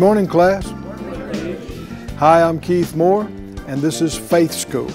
Good 0.00 0.06
morning, 0.06 0.28
class. 0.28 0.66
Hi, 2.16 2.42
I'm 2.42 2.58
Keith 2.58 2.96
Moore, 2.96 3.24
and 3.66 3.82
this 3.82 4.00
is 4.00 4.16
Faith 4.16 4.50
School. 4.50 4.88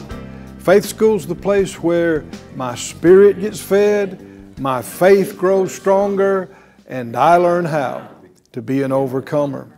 Faith 0.58 0.84
School 0.84 1.16
is 1.16 1.28
the 1.28 1.36
place 1.36 1.76
where 1.84 2.26
my 2.56 2.74
spirit 2.74 3.40
gets 3.40 3.62
fed, 3.62 4.60
my 4.60 4.82
faith 4.82 5.38
grows 5.38 5.76
stronger, 5.76 6.50
and 6.88 7.16
I 7.16 7.36
learn 7.36 7.66
how 7.66 8.10
to 8.54 8.64
be 8.64 8.82
an 8.82 8.92
overcomer. 8.92 9.70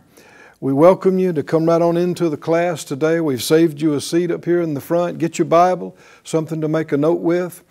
We 0.60 0.72
welcome 0.72 1.18
you 1.18 1.34
to 1.34 1.42
come 1.42 1.66
right 1.66 1.82
on 1.82 1.98
into 1.98 2.30
the 2.30 2.38
class 2.38 2.82
today. 2.82 3.20
We've 3.20 3.42
saved 3.42 3.82
you 3.82 3.92
a 3.92 4.00
seat 4.00 4.30
up 4.30 4.46
here 4.46 4.62
in 4.62 4.72
the 4.72 4.80
front. 4.80 5.18
Get 5.18 5.38
your 5.38 5.44
Bible, 5.44 5.94
something 6.24 6.62
to 6.62 6.68
make 6.68 6.90
a 6.90 6.96
note 6.96 7.20
with. 7.20 7.62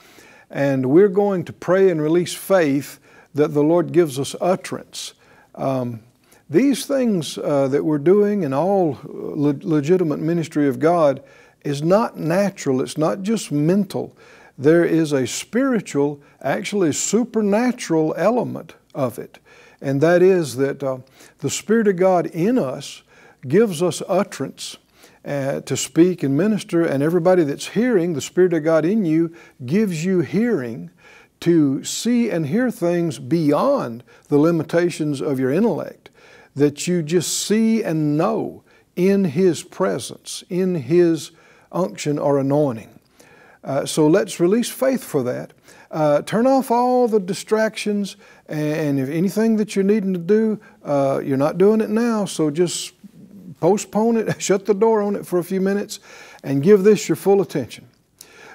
And 0.51 0.91
we're 0.91 1.09
going 1.09 1.43
to 1.45 1.53
pray 1.53 1.89
and 1.89 2.03
release 2.03 2.35
faith 2.35 2.99
that 3.33 3.55
the 3.55 3.63
Lord 3.63 3.93
gives 3.93 4.19
us 4.19 4.35
utterance. 4.39 5.15
Um, 5.55 6.01
these 6.49 6.85
things 6.85 7.37
uh, 7.37 7.67
that 7.67 7.83
we're 7.83 7.97
doing 7.97 8.43
in 8.43 8.53
all 8.53 8.97
le- 9.03 9.59
legitimate 9.61 10.19
ministry 10.19 10.67
of 10.67 10.79
God 10.79 11.21
is 11.63 11.81
not 11.81 12.17
natural, 12.17 12.81
it's 12.81 12.97
not 12.97 13.21
just 13.21 13.51
mental. 13.51 14.15
There 14.57 14.85
is 14.85 15.11
a 15.11 15.27
spiritual, 15.27 16.21
actually 16.41 16.93
supernatural 16.93 18.15
element 18.17 18.75
of 18.95 19.19
it. 19.19 19.39
And 19.81 20.01
that 20.01 20.23
is 20.23 20.55
that 20.55 20.81
uh, 20.81 20.99
the 21.39 21.49
Spirit 21.49 21.87
of 21.87 21.97
God 21.97 22.25
in 22.27 22.57
us 22.57 23.03
gives 23.47 23.83
us 23.83 24.01
utterance 24.07 24.77
uh, 25.23 25.59
to 25.61 25.75
speak 25.75 26.23
and 26.23 26.37
minister, 26.37 26.85
and 26.85 27.03
everybody 27.03 27.43
that's 27.43 27.67
hearing, 27.67 28.13
the 28.13 28.21
Spirit 28.21 28.53
of 28.53 28.63
God 28.63 28.85
in 28.85 29.05
you 29.05 29.35
gives 29.65 30.05
you 30.05 30.21
hearing 30.21 30.89
to 31.41 31.83
see 31.83 32.29
and 32.29 32.47
hear 32.47 32.71
things 32.71 33.19
beyond 33.19 34.03
the 34.29 34.37
limitations 34.37 35.21
of 35.21 35.39
your 35.39 35.51
intellect, 35.51 36.06
that 36.57 36.87
you 36.87 37.03
just 37.03 37.45
see 37.45 37.83
and 37.83 38.17
know 38.17 38.63
in 38.95 39.25
His 39.25 39.63
presence, 39.63 40.43
in 40.49 40.75
His 40.75 41.31
unction 41.71 42.17
or 42.17 42.39
anointing. 42.39 42.99
Uh, 43.63 43.85
so 43.85 44.07
let's 44.07 44.39
release 44.39 44.69
faith 44.69 45.03
for 45.03 45.23
that. 45.23 45.53
Uh, 45.91 46.21
turn 46.23 46.47
off 46.47 46.71
all 46.71 47.07
the 47.07 47.19
distractions, 47.19 48.17
and 48.47 48.99
if 48.99 49.07
anything 49.09 49.57
that 49.57 49.75
you're 49.75 49.85
needing 49.85 50.13
to 50.13 50.19
do, 50.19 50.59
uh, 50.83 51.21
you're 51.23 51.37
not 51.37 51.57
doing 51.57 51.79
it 51.79 51.89
now, 51.89 52.25
so 52.25 52.49
just 52.49 52.93
postpone 53.59 54.17
it, 54.17 54.41
shut 54.41 54.65
the 54.65 54.73
door 54.73 55.01
on 55.01 55.15
it 55.15 55.25
for 55.25 55.39
a 55.39 55.43
few 55.43 55.61
minutes, 55.61 55.99
and 56.43 56.63
give 56.63 56.83
this 56.83 57.07
your 57.07 57.15
full 57.15 57.41
attention. 57.41 57.87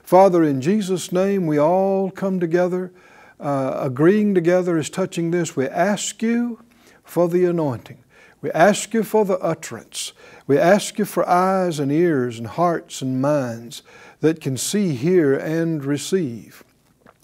Father, 0.03 0.42
in 0.42 0.61
Jesus' 0.61 1.12
name, 1.12 1.47
we 1.47 1.59
all 1.59 2.11
come 2.11 2.41
together, 2.41 2.92
uh, 3.39 3.78
agreeing 3.81 4.34
together 4.34 4.77
as 4.77 4.91
touching 4.91 5.31
this. 5.31 5.56
We 5.56 5.69
ask 5.69 6.20
you 6.22 6.59
for 7.05 7.28
the 7.28 7.45
anointing. 7.45 7.98
We 8.41 8.50
ask 8.53 8.92
you 8.92 9.05
for 9.05 9.25
the 9.25 9.39
utterance. 9.39 10.12
We 10.47 10.58
ask 10.58 10.98
you 10.98 11.05
for 11.05 11.28
eyes 11.28 11.78
and 11.78 11.92
ears 11.92 12.39
and 12.39 12.48
hearts 12.48 13.00
and 13.00 13.22
minds 13.22 13.83
that 14.20 14.41
can 14.41 14.56
see, 14.56 14.94
hear, 14.94 15.34
and 15.34 15.84
receive. 15.84 16.64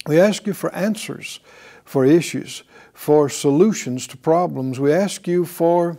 We 0.07 0.19
ask 0.19 0.47
you 0.47 0.53
for 0.53 0.73
answers 0.73 1.39
for 1.89 2.05
issues, 2.05 2.61
for 2.93 3.29
solutions 3.29 4.05
to 4.05 4.15
problems. 4.15 4.79
We 4.79 4.93
ask 4.93 5.27
you 5.27 5.43
for 5.43 5.97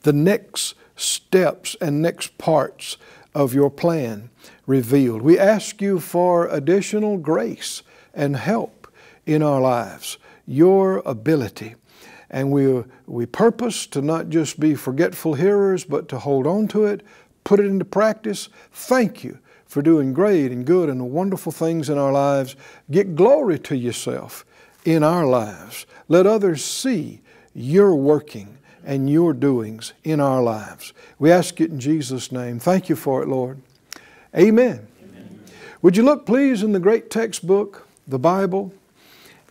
the 0.00 0.14
next 0.14 0.74
steps 0.96 1.76
and 1.78 2.00
next 2.00 2.38
parts 2.38 2.96
of 3.34 3.52
your 3.52 3.70
plan 3.70 4.30
revealed. 4.66 5.20
We 5.20 5.38
ask 5.38 5.82
you 5.82 6.00
for 6.00 6.48
additional 6.48 7.18
grace 7.18 7.82
and 8.14 8.34
help 8.34 8.90
in 9.26 9.42
our 9.42 9.60
lives, 9.60 10.16
your 10.46 11.02
ability. 11.04 11.74
And 12.30 12.50
we, 12.50 12.84
we 13.06 13.26
purpose 13.26 13.86
to 13.88 14.02
not 14.02 14.28
just 14.28 14.60
be 14.60 14.74
forgetful 14.74 15.34
hearers, 15.34 15.84
but 15.84 16.08
to 16.08 16.18
hold 16.18 16.46
on 16.46 16.68
to 16.68 16.84
it, 16.84 17.02
put 17.44 17.60
it 17.60 17.66
into 17.66 17.84
practice. 17.84 18.48
Thank 18.72 19.24
you 19.24 19.38
for 19.66 19.82
doing 19.82 20.12
great 20.12 20.50
and 20.50 20.64
good 20.64 20.88
and 20.88 21.10
wonderful 21.10 21.52
things 21.52 21.88
in 21.88 21.98
our 21.98 22.12
lives. 22.12 22.56
Get 22.90 23.16
glory 23.16 23.58
to 23.60 23.76
yourself 23.76 24.44
in 24.84 25.02
our 25.02 25.26
lives. 25.26 25.86
Let 26.08 26.26
others 26.26 26.64
see 26.64 27.20
your 27.54 27.94
working 27.94 28.58
and 28.84 29.10
your 29.10 29.34
doings 29.34 29.92
in 30.04 30.20
our 30.20 30.42
lives. 30.42 30.92
We 31.18 31.30
ask 31.30 31.60
it 31.60 31.70
in 31.70 31.80
Jesus' 31.80 32.32
name. 32.32 32.58
Thank 32.58 32.88
you 32.88 32.96
for 32.96 33.22
it, 33.22 33.28
Lord. 33.28 33.60
Amen. 34.34 34.86
Amen. 35.02 35.40
Would 35.82 35.96
you 35.96 36.02
look, 36.02 36.24
please, 36.24 36.62
in 36.62 36.72
the 36.72 36.80
great 36.80 37.10
textbook, 37.10 37.86
the 38.06 38.18
Bible, 38.18 38.72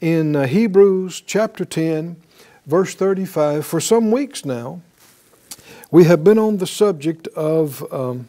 in 0.02 0.36
uh, 0.36 0.48
Hebrews 0.48 1.22
chapter 1.22 1.66
10, 1.66 2.16
verse 2.68 2.94
35. 2.94 3.66
For 3.66 3.80
some 3.80 4.12
weeks 4.12 4.46
now, 4.46 4.82
we 5.90 6.04
have 6.04 6.24
been 6.24 6.38
on 6.38 6.58
the 6.58 6.68
subject 6.68 7.28
of, 7.30 7.92
um, 7.94 8.28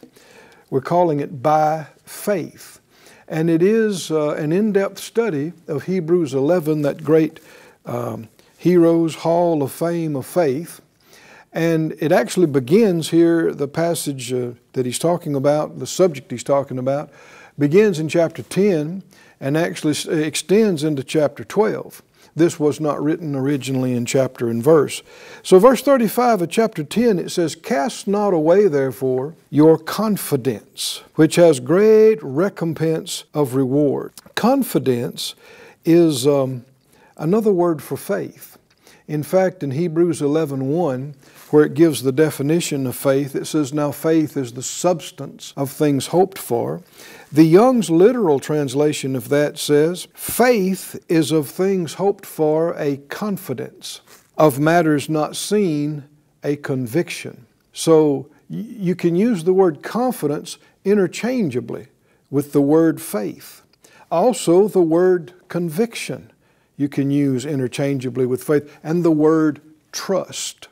we're 0.69 0.81
calling 0.81 1.19
it 1.19 1.43
by 1.43 1.87
faith. 2.05 2.79
And 3.27 3.49
it 3.49 3.61
is 3.61 4.09
uh, 4.09 4.31
an 4.31 4.51
in 4.51 4.71
depth 4.71 4.97
study 4.97 5.51
of 5.67 5.83
Hebrews 5.83 6.33
11, 6.33 6.81
that 6.81 7.03
great 7.03 7.39
um, 7.85 8.29
Heroes 8.57 9.15
Hall 9.15 9.61
of 9.61 9.71
Fame 9.71 10.15
of 10.15 10.25
Faith. 10.25 10.81
And 11.51 11.95
it 11.99 12.11
actually 12.11 12.47
begins 12.47 13.09
here, 13.09 13.53
the 13.53 13.67
passage 13.67 14.31
uh, 14.31 14.51
that 14.73 14.85
he's 14.85 14.99
talking 14.99 15.35
about, 15.35 15.79
the 15.79 15.87
subject 15.87 16.31
he's 16.31 16.43
talking 16.43 16.79
about, 16.79 17.09
begins 17.57 17.99
in 17.99 18.07
chapter 18.07 18.41
10 18.41 19.03
and 19.41 19.57
actually 19.57 19.95
extends 20.23 20.83
into 20.83 21.03
chapter 21.03 21.43
12. 21.43 22.01
This 22.35 22.59
was 22.59 22.79
not 22.79 23.01
written 23.01 23.35
originally 23.35 23.93
in 23.93 24.05
chapter 24.05 24.49
and 24.49 24.63
verse. 24.63 25.01
So, 25.41 25.57
verse 25.59 25.81
35 25.81 26.43
of 26.43 26.49
chapter 26.49 26.83
10, 26.83 27.17
it 27.17 27.31
says, 27.31 27.55
Cast 27.55 28.07
not 28.07 28.33
away, 28.33 28.67
therefore, 28.67 29.33
your 29.49 29.77
confidence, 29.77 31.03
which 31.15 31.35
has 31.35 31.59
great 31.59 32.21
recompense 32.21 33.23
of 33.33 33.55
reward. 33.55 34.13
Confidence 34.35 35.33
is 35.85 36.27
um, 36.27 36.63
another 37.17 37.51
word 37.51 37.81
for 37.81 37.97
faith. 37.97 38.58
In 39.09 39.23
fact, 39.23 39.63
in 39.63 39.71
Hebrews 39.71 40.21
11 40.21 40.67
1, 40.67 41.15
where 41.49 41.65
it 41.65 41.73
gives 41.73 42.03
the 42.03 42.11
definition 42.11 42.85
of 42.85 42.95
faith. 42.95 43.35
It 43.35 43.47
says, 43.47 43.73
Now 43.73 43.91
faith 43.91 44.37
is 44.37 44.53
the 44.53 44.61
substance 44.61 45.51
of 45.57 45.71
things 45.71 46.07
hoped 46.07 46.37
for. 46.37 46.83
The 47.31 47.43
Young's 47.43 47.89
literal 47.89 48.39
translation 48.39 49.15
of 49.15 49.29
that 49.29 49.57
says, 49.57 50.07
Faith 50.13 51.03
is 51.09 51.31
of 51.31 51.49
things 51.49 51.95
hoped 51.95 52.23
for 52.23 52.75
a 52.77 52.97
confidence, 52.97 54.01
of 54.37 54.59
matters 54.59 55.09
not 55.09 55.35
seen 55.35 56.03
a 56.43 56.55
conviction. 56.55 57.47
So 57.73 58.29
you 58.47 58.93
can 58.93 59.15
use 59.15 59.43
the 59.43 59.53
word 59.53 59.81
confidence 59.81 60.59
interchangeably 60.85 61.87
with 62.29 62.51
the 62.51 62.61
word 62.61 63.01
faith. 63.01 63.63
Also, 64.11 64.67
the 64.67 64.83
word 64.83 65.33
conviction 65.47 66.31
you 66.79 66.87
can 66.87 67.11
use 67.11 67.45
interchangeably 67.45 68.25
with 68.25 68.41
faith, 68.41 68.79
and 68.81 69.03
the 69.03 69.11
word 69.11 69.59
trust. 69.91 70.69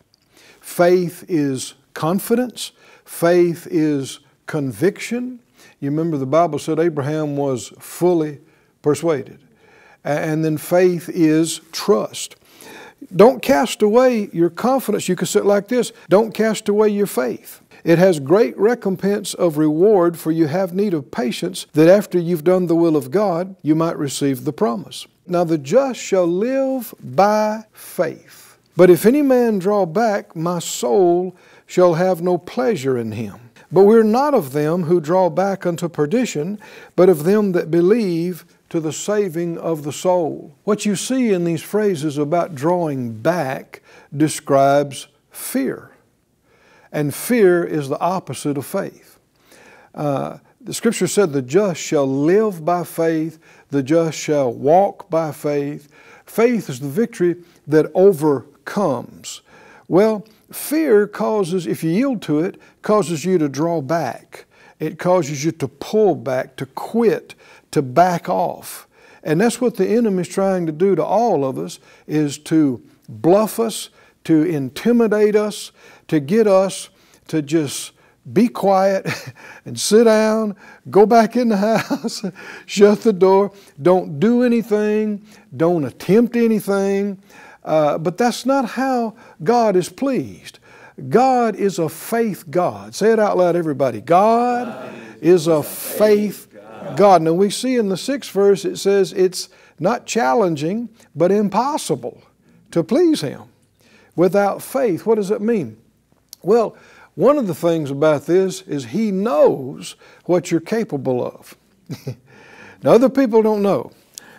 Faith 0.61 1.25
is 1.27 1.73
confidence, 1.93 2.71
faith 3.03 3.67
is 3.69 4.21
conviction. 4.45 5.39
You 5.81 5.89
remember 5.89 6.15
the 6.15 6.25
Bible 6.25 6.59
said 6.59 6.79
Abraham 6.79 7.35
was 7.35 7.73
fully 7.79 8.39
persuaded. 8.81 9.39
And 10.05 10.45
then 10.45 10.57
faith 10.57 11.09
is 11.09 11.59
trust. 11.73 12.37
Don't 13.15 13.41
cast 13.41 13.81
away 13.81 14.29
your 14.33 14.49
confidence. 14.49 15.07
You 15.07 15.15
can 15.15 15.27
sit 15.27 15.45
like 15.45 15.67
this 15.67 15.91
Don't 16.09 16.33
cast 16.33 16.69
away 16.69 16.89
your 16.89 17.07
faith. 17.07 17.61
It 17.83 17.99
has 17.99 18.19
great 18.19 18.57
recompense 18.57 19.33
of 19.33 19.57
reward, 19.57 20.17
for 20.17 20.31
you 20.31 20.47
have 20.47 20.73
need 20.73 20.93
of 20.93 21.11
patience, 21.11 21.67
that 21.73 21.87
after 21.87 22.19
you've 22.19 22.43
done 22.43 22.67
the 22.67 22.75
will 22.75 22.97
of 22.97 23.11
God, 23.11 23.55
you 23.61 23.75
might 23.75 23.97
receive 23.97 24.43
the 24.43 24.51
promise. 24.51 25.07
Now, 25.25 25.43
the 25.43 25.57
just 25.57 25.99
shall 25.99 26.25
live 26.25 26.93
by 26.99 27.63
faith. 27.71 28.57
But 28.75 28.89
if 28.89 29.05
any 29.05 29.21
man 29.21 29.59
draw 29.59 29.85
back, 29.85 30.35
my 30.35 30.59
soul 30.59 31.35
shall 31.65 31.95
have 31.95 32.21
no 32.21 32.37
pleasure 32.37 32.97
in 32.97 33.11
him. 33.13 33.39
But 33.71 33.83
we're 33.83 34.03
not 34.03 34.33
of 34.33 34.53
them 34.53 34.83
who 34.83 35.01
draw 35.01 35.29
back 35.29 35.65
unto 35.65 35.89
perdition, 35.89 36.59
but 36.95 37.09
of 37.09 37.23
them 37.23 37.51
that 37.51 37.69
believe 37.69 38.45
to 38.69 38.79
the 38.79 38.91
saving 38.91 39.57
of 39.57 39.83
the 39.83 39.93
soul. 39.93 40.55
What 40.63 40.85
you 40.85 40.95
see 40.95 41.31
in 41.31 41.43
these 41.43 41.63
phrases 41.63 42.17
about 42.17 42.55
drawing 42.55 43.13
back 43.13 43.81
describes 44.15 45.07
fear. 45.31 45.91
And 46.91 47.13
fear 47.13 47.63
is 47.63 47.89
the 47.89 47.99
opposite 47.99 48.57
of 48.57 48.65
faith. 48.65 49.19
Uh, 49.93 50.39
the 50.61 50.73
scripture 50.73 51.07
said, 51.07 51.31
The 51.31 51.41
just 51.41 51.81
shall 51.81 52.07
live 52.07 52.65
by 52.65 52.83
faith, 52.83 53.39
the 53.69 53.83
just 53.83 54.17
shall 54.17 54.51
walk 54.51 55.09
by 55.09 55.31
faith. 55.31 55.87
Faith 56.25 56.69
is 56.69 56.79
the 56.79 56.89
victory 56.89 57.37
that 57.67 57.89
overcomes 57.93 58.53
comes? 58.67 59.41
Well, 59.87 60.27
fear 60.51 61.07
causes, 61.07 61.65
if 61.65 61.83
you 61.83 61.89
yield 61.89 62.21
to 62.23 62.41
it, 62.41 62.61
causes 62.83 63.25
you 63.25 63.39
to 63.39 63.49
draw 63.49 63.81
back. 63.81 64.45
It 64.79 64.99
causes 64.99 65.43
you 65.43 65.51
to 65.53 65.67
pull 65.67 66.13
back, 66.13 66.55
to 66.57 66.67
quit, 66.67 67.33
to 67.71 67.81
back 67.81 68.29
off. 68.29 68.87
And 69.23 69.41
that's 69.41 69.59
what 69.59 69.75
the 69.75 69.87
enemy 69.87 70.21
is 70.21 70.27
trying 70.27 70.65
to 70.67 70.71
do 70.71 70.95
to 70.95 71.03
all 71.03 71.43
of 71.43 71.57
us 71.57 71.79
is 72.07 72.37
to 72.39 72.81
bluff 73.09 73.59
us, 73.59 73.89
to 74.23 74.43
intimidate 74.43 75.35
us, 75.35 75.71
to 76.07 76.19
get 76.19 76.47
us 76.47 76.89
to 77.27 77.41
just 77.41 77.91
be 78.31 78.47
quiet 78.47 79.07
and 79.65 79.79
sit 79.79 80.05
down, 80.05 80.55
go 80.89 81.05
back 81.05 81.35
in 81.35 81.49
the 81.49 81.57
house, 81.77 82.23
shut 82.65 83.01
the 83.01 83.13
door, 83.13 83.51
don't 83.81 84.19
do 84.19 84.43
anything, 84.43 85.25
don't 85.55 85.83
attempt 85.83 86.35
anything. 86.35 87.21
Uh, 87.63 87.97
but 87.97 88.17
that's 88.17 88.45
not 88.45 88.63
how 88.63 89.13
God 89.43 89.75
is 89.75 89.89
pleased. 89.89 90.59
God 91.09 91.55
is 91.55 91.79
a 91.79 91.89
faith 91.89 92.49
God. 92.49 92.95
Say 92.95 93.11
it 93.11 93.19
out 93.19 93.37
loud, 93.37 93.55
everybody. 93.55 94.01
God, 94.01 94.67
God 94.67 94.93
is, 95.21 95.47
a 95.47 95.61
faith 95.61 96.46
God. 96.95 97.21
Now 97.21 97.33
we 97.33 97.49
see 97.49 97.75
in 97.75 97.89
the 97.89 97.97
sixth 97.97 98.31
verse 98.31 98.65
it 98.65 98.77
says 98.77 99.13
it's 99.13 99.49
not 99.79 100.05
challenging, 100.05 100.89
but 101.15 101.31
impossible 101.31 102.21
to 102.71 102.83
please 102.83 103.21
Him 103.21 103.43
without 104.15 104.61
faith. 104.61 105.05
What 105.05 105.15
does 105.15 105.31
it 105.31 105.41
mean? 105.41 105.77
Well, 106.41 106.77
one 107.15 107.37
of 107.37 107.47
the 107.47 107.55
things 107.55 107.89
about 107.89 108.25
this 108.25 108.61
is 108.61 108.85
He 108.85 109.11
knows 109.11 109.95
what 110.25 110.51
you're 110.51 110.59
capable 110.59 111.25
of. 111.25 111.55
now, 112.83 112.91
other 112.91 113.09
people 113.09 113.41
don't 113.41 113.61
know. 113.61 113.91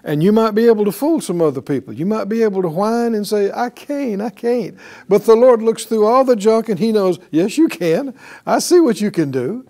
And 0.04 0.22
you 0.22 0.32
might 0.32 0.52
be 0.52 0.66
able 0.66 0.84
to 0.84 0.92
fool 0.92 1.20
some 1.20 1.42
other 1.42 1.60
people. 1.60 1.92
You 1.92 2.06
might 2.06 2.26
be 2.26 2.42
able 2.42 2.62
to 2.62 2.68
whine 2.68 3.14
and 3.14 3.26
say, 3.26 3.50
I 3.50 3.68
can't, 3.68 4.22
I 4.22 4.30
can't. 4.30 4.78
But 5.08 5.24
the 5.24 5.34
Lord 5.34 5.60
looks 5.60 5.84
through 5.84 6.06
all 6.06 6.24
the 6.24 6.36
junk 6.36 6.68
and 6.68 6.78
He 6.78 6.92
knows, 6.92 7.18
yes, 7.30 7.58
you 7.58 7.68
can. 7.68 8.14
I 8.46 8.60
see 8.60 8.78
what 8.80 9.00
you 9.00 9.10
can 9.10 9.30
do. 9.30 9.66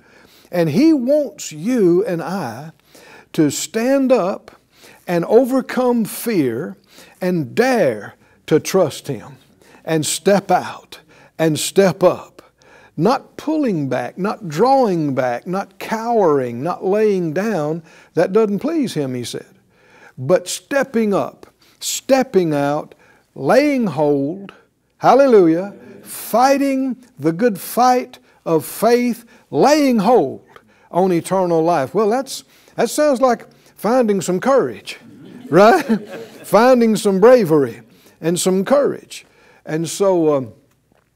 And 0.51 0.71
He 0.71 0.93
wants 0.93 1.53
you 1.53 2.05
and 2.05 2.23
I 2.23 2.73
to 3.33 3.51
stand 3.51 4.13
up 4.13 4.53
and 5.07 5.25
overcome 5.25 6.05
fear 6.05 6.77
and 7.21 7.55
dare 7.55 8.15
to 8.47 8.61
trust 8.61 9.09
Him 9.09 9.37
and 9.85 10.05
step 10.05 10.51
out 10.51 11.01
and 11.39 11.59
step 11.59 12.03
up. 12.03 12.43
Not 12.97 13.37
pulling 13.37 13.89
back, 13.89 14.19
not 14.19 14.49
drawing 14.49 15.15
back, 15.15 15.47
not 15.47 15.79
cowering, 15.79 16.63
not 16.63 16.85
laying 16.85 17.33
down. 17.33 17.83
That 18.15 18.33
doesn't 18.33 18.59
please 18.59 18.95
Him, 18.95 19.15
He 19.15 19.25
said. 19.25 19.47
But 20.17 20.49
stepping 20.49 21.15
up, 21.15 21.47
stepping 21.79 22.53
out, 22.53 22.97
laying 23.37 23.87
hold, 23.87 24.53
hallelujah, 24.99 25.77
fighting 26.03 26.97
the 27.19 27.33
good 27.33 27.61
fight 27.61 28.19
of 28.45 28.65
faith, 28.65 29.25
laying 29.51 29.99
hold 29.99 30.45
on 30.91 31.13
eternal 31.13 31.63
life. 31.63 31.95
Well, 31.95 32.09
that's, 32.09 32.45
that 32.77 32.91
sounds 32.91 33.21
like 33.21 33.47
finding 33.77 34.21
some 34.21 34.41
courage, 34.41 34.99
right? 35.51 35.85
finding 36.49 36.97
some 36.97 37.21
bravery 37.21 37.83
and 38.21 38.39
some 38.39 38.65
courage. 38.65 39.27
And 39.67 39.89
so, 39.89 40.35
um, 40.35 40.53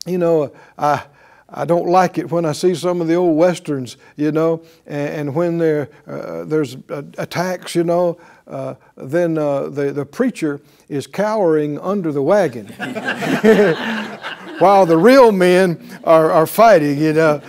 you 0.07 0.19
know, 0.19 0.53
I, 0.77 1.05
I 1.49 1.65
don't 1.65 1.89
like 1.89 2.19
it 2.19 2.31
when 2.31 2.45
I 2.45 2.53
see 2.53 2.75
some 2.75 3.01
of 3.01 3.09
the 3.09 3.15
old 3.15 3.37
westerns, 3.37 3.97
you 4.17 4.33
know, 4.33 4.63
and, 4.87 5.15
and 5.15 5.35
when 5.35 5.59
there, 5.59 5.89
uh, 6.07 6.45
there's 6.45 6.77
uh, 6.91 7.03
attacks, 7.19 7.75
you 7.75 7.85
know, 7.85 8.19
uh, 8.47 8.75
then 8.97 9.39
uh, 9.39 9.69
the, 9.69 9.93
the 9.93 10.05
preacher 10.05 10.61
is 10.89 11.07
cowering 11.07 11.79
under 11.79 12.13
the 12.13 12.23
wagon 12.23 12.67
while 14.59 14.85
the 14.87 14.97
real 14.97 15.33
men 15.33 15.99
are, 16.05 16.31
are 16.31 16.47
fighting, 16.47 16.99
you 16.99 17.13
know. 17.13 17.41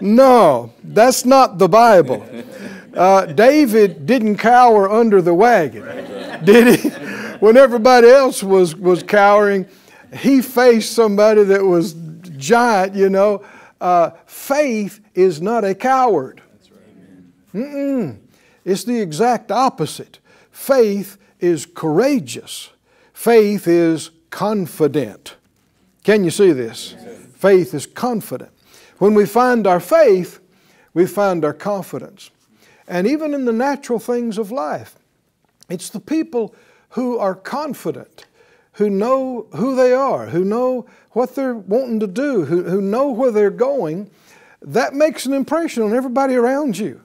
No, 0.00 0.72
that's 0.82 1.24
not 1.24 1.58
the 1.58 1.68
Bible. 1.68 2.26
Uh, 2.92 3.24
David 3.24 4.04
didn't 4.04 4.38
cower 4.38 4.90
under 4.90 5.22
the 5.22 5.32
wagon, 5.32 5.84
did 6.44 6.80
he? 6.80 6.88
When 7.38 7.56
everybody 7.56 8.08
else 8.08 8.42
was, 8.42 8.74
was 8.74 9.04
cowering, 9.04 9.66
he 10.12 10.42
faced 10.42 10.92
somebody 10.92 11.44
that 11.44 11.64
was 11.64 11.94
giant, 12.36 12.96
you 12.96 13.08
know. 13.08 13.44
Uh, 13.80 14.10
faith 14.26 15.00
is 15.14 15.40
not 15.40 15.64
a 15.64 15.74
coward. 15.74 16.42
Mm-mm. 17.54 18.18
It's 18.64 18.84
the 18.84 19.00
exact 19.00 19.50
opposite. 19.50 20.18
Faith 20.50 21.16
is 21.38 21.66
courageous. 21.66 22.70
Faith 23.12 23.66
is 23.66 24.10
confident. 24.30 25.36
Can 26.04 26.24
you 26.24 26.30
see 26.30 26.52
this? 26.52 26.94
Faith 27.36 27.72
is 27.74 27.86
confident. 27.86 28.50
When 29.00 29.14
we 29.14 29.24
find 29.24 29.66
our 29.66 29.80
faith, 29.80 30.40
we 30.92 31.06
find 31.06 31.42
our 31.42 31.54
confidence. 31.54 32.30
And 32.86 33.06
even 33.06 33.32
in 33.32 33.46
the 33.46 33.52
natural 33.52 33.98
things 33.98 34.36
of 34.36 34.50
life, 34.50 34.94
it's 35.70 35.88
the 35.88 36.00
people 36.00 36.54
who 36.90 37.16
are 37.16 37.34
confident, 37.34 38.26
who 38.72 38.90
know 38.90 39.46
who 39.54 39.74
they 39.74 39.94
are, 39.94 40.26
who 40.26 40.44
know 40.44 40.84
what 41.12 41.34
they're 41.34 41.54
wanting 41.54 41.98
to 42.00 42.06
do, 42.06 42.44
who, 42.44 42.64
who 42.64 42.82
know 42.82 43.10
where 43.10 43.30
they're 43.30 43.48
going, 43.48 44.10
that 44.60 44.92
makes 44.92 45.24
an 45.24 45.32
impression 45.32 45.82
on 45.82 45.94
everybody 45.94 46.34
around 46.34 46.76
you. 46.76 47.00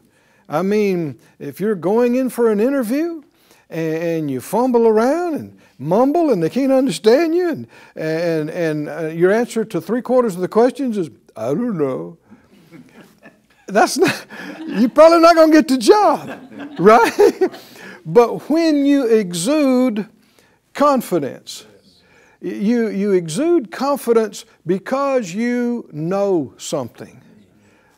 I 0.50 0.64
mean, 0.64 1.18
if 1.40 1.62
you're 1.62 1.76
going 1.76 2.16
in 2.16 2.30
for 2.30 2.52
an 2.52 2.60
interview 2.60 3.24
and, 3.70 4.04
and 4.04 4.32
you 4.32 4.42
fumble 4.42 4.86
around 4.86 5.36
and 5.36 5.58
mumble 5.80 6.30
and 6.30 6.44
they 6.44 6.50
can't 6.50 6.74
understand 6.74 7.34
you, 7.34 7.48
and, 7.48 7.68
and, 7.96 8.50
and 8.50 8.90
uh, 8.90 9.08
your 9.08 9.32
answer 9.32 9.64
to 9.64 9.80
three 9.80 10.02
quarters 10.02 10.36
of 10.36 10.42
the 10.42 10.50
questions 10.50 10.98
is, 10.98 11.10
I 11.36 11.48
don't 11.48 11.78
know. 11.78 12.18
That's 13.68 13.98
not, 13.98 14.26
you're 14.68 14.90
probably 14.90 15.20
not 15.20 15.36
going 15.36 15.52
to 15.52 15.58
get 15.58 15.68
the 15.68 15.78
job, 15.78 16.40
right? 16.80 17.52
but 18.06 18.50
when 18.50 18.86
you 18.86 19.08
exude 19.08 20.08
confidence, 20.74 21.66
you, 22.42 22.90
you 22.90 23.14
exude 23.14 23.72
confidence 23.72 24.46
because 24.68 25.34
you 25.34 25.90
know 25.92 26.54
something. 26.58 27.22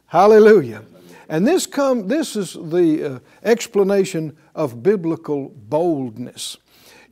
Hallelujah. 0.06 0.84
And 1.28 1.45
this, 1.45 1.66
come, 1.66 2.07
this 2.07 2.38
is 2.38 2.54
the 2.54 3.15
uh, 3.15 3.20
explanation 3.44 4.38
of 4.56 4.82
biblical 4.82 5.50
boldness. 5.50 6.58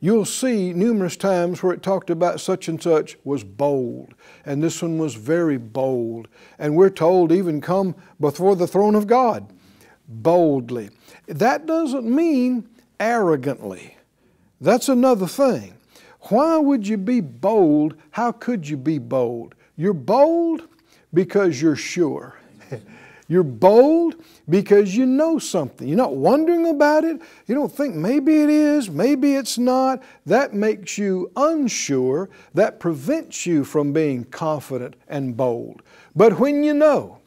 You'll 0.06 0.24
see 0.24 0.72
numerous 0.72 1.16
times 1.16 1.64
where 1.64 1.72
it 1.72 1.82
talked 1.82 2.10
about 2.10 2.40
such 2.40 2.68
and 2.68 2.80
such 2.80 3.16
was 3.24 3.42
bold, 3.42 4.14
and 4.44 4.62
this 4.62 4.80
one 4.80 4.98
was 4.98 5.16
very 5.16 5.58
bold. 5.58 6.28
And 6.60 6.76
we're 6.76 6.90
told 6.90 7.32
even 7.32 7.60
come 7.60 7.96
before 8.20 8.54
the 8.54 8.68
throne 8.68 8.94
of 8.94 9.08
God 9.08 9.52
boldly. 10.06 10.90
That 11.26 11.66
doesn't 11.66 12.08
mean 12.08 12.68
arrogantly. 13.00 13.96
That's 14.60 14.88
another 14.88 15.26
thing. 15.26 15.74
Why 16.28 16.56
would 16.56 16.86
you 16.86 16.98
be 16.98 17.20
bold? 17.20 17.96
How 18.12 18.30
could 18.30 18.68
you 18.68 18.76
be 18.76 18.98
bold? 18.98 19.56
You're 19.74 19.92
bold 19.92 20.68
because 21.12 21.60
you're 21.60 21.74
sure. 21.74 22.38
You're 23.28 23.42
bold 23.42 24.22
because 24.48 24.96
you 24.96 25.04
know 25.04 25.38
something. 25.38 25.88
You're 25.88 25.96
not 25.96 26.14
wondering 26.14 26.66
about 26.68 27.04
it. 27.04 27.20
You 27.46 27.56
don't 27.56 27.72
think 27.72 27.96
maybe 27.96 28.40
it 28.40 28.48
is, 28.48 28.88
maybe 28.88 29.34
it's 29.34 29.58
not. 29.58 30.02
That 30.26 30.54
makes 30.54 30.96
you 30.96 31.32
unsure. 31.34 32.28
That 32.54 32.78
prevents 32.78 33.44
you 33.44 33.64
from 33.64 33.92
being 33.92 34.24
confident 34.24 34.94
and 35.08 35.36
bold. 35.36 35.82
But 36.14 36.38
when 36.38 36.62
you 36.62 36.72
know, 36.72 37.18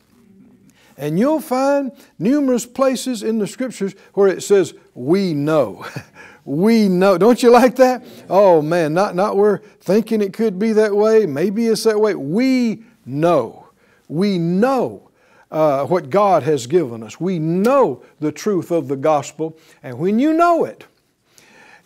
and 0.97 1.19
you'll 1.19 1.41
find 1.41 1.91
numerous 2.17 2.65
places 2.65 3.23
in 3.23 3.39
the 3.39 3.47
scriptures 3.47 3.93
where 4.13 4.29
it 4.29 4.41
says, 4.41 4.73
We 4.93 5.33
know. 5.33 5.85
we 6.45 6.87
know. 6.87 7.17
Don't 7.17 7.43
you 7.43 7.51
like 7.51 7.75
that? 7.75 8.05
Oh 8.29 8.61
man, 8.61 8.93
not, 8.93 9.15
not 9.15 9.35
we're 9.35 9.57
thinking 9.81 10.21
it 10.21 10.31
could 10.31 10.59
be 10.59 10.73
that 10.73 10.95
way. 10.95 11.25
Maybe 11.25 11.67
it's 11.67 11.83
that 11.83 11.99
way. 11.99 12.15
We 12.15 12.83
know. 13.05 13.69
We 14.07 14.37
know 14.37 15.08
uh, 15.51 15.85
what 15.85 16.09
God 16.09 16.43
has 16.43 16.67
given 16.67 17.03
us. 17.03 17.19
We 17.19 17.39
know 17.39 18.03
the 18.19 18.31
truth 18.31 18.71
of 18.71 18.87
the 18.87 18.95
gospel, 18.95 19.57
and 19.81 19.97
when 19.97 20.19
you 20.19 20.33
know 20.33 20.65
it, 20.65 20.85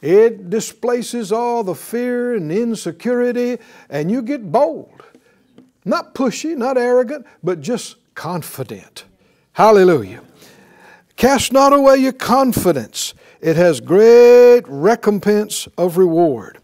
it 0.01 0.49
displaces 0.49 1.31
all 1.31 1.63
the 1.63 1.75
fear 1.75 2.35
and 2.35 2.51
insecurity, 2.51 3.57
and 3.89 4.11
you 4.11 4.21
get 4.21 4.51
bold. 4.51 5.03
Not 5.85 6.13
pushy, 6.13 6.57
not 6.57 6.77
arrogant, 6.77 7.25
but 7.41 7.61
just 7.61 7.95
confident. 8.15 9.05
Hallelujah. 9.53 10.21
Cast 11.15 11.53
not 11.53 11.73
away 11.73 11.97
your 11.97 12.11
confidence, 12.11 13.13
it 13.39 13.55
has 13.55 13.79
great 13.79 14.63
recompense 14.67 15.67
of 15.77 15.97
reward. 15.97 16.57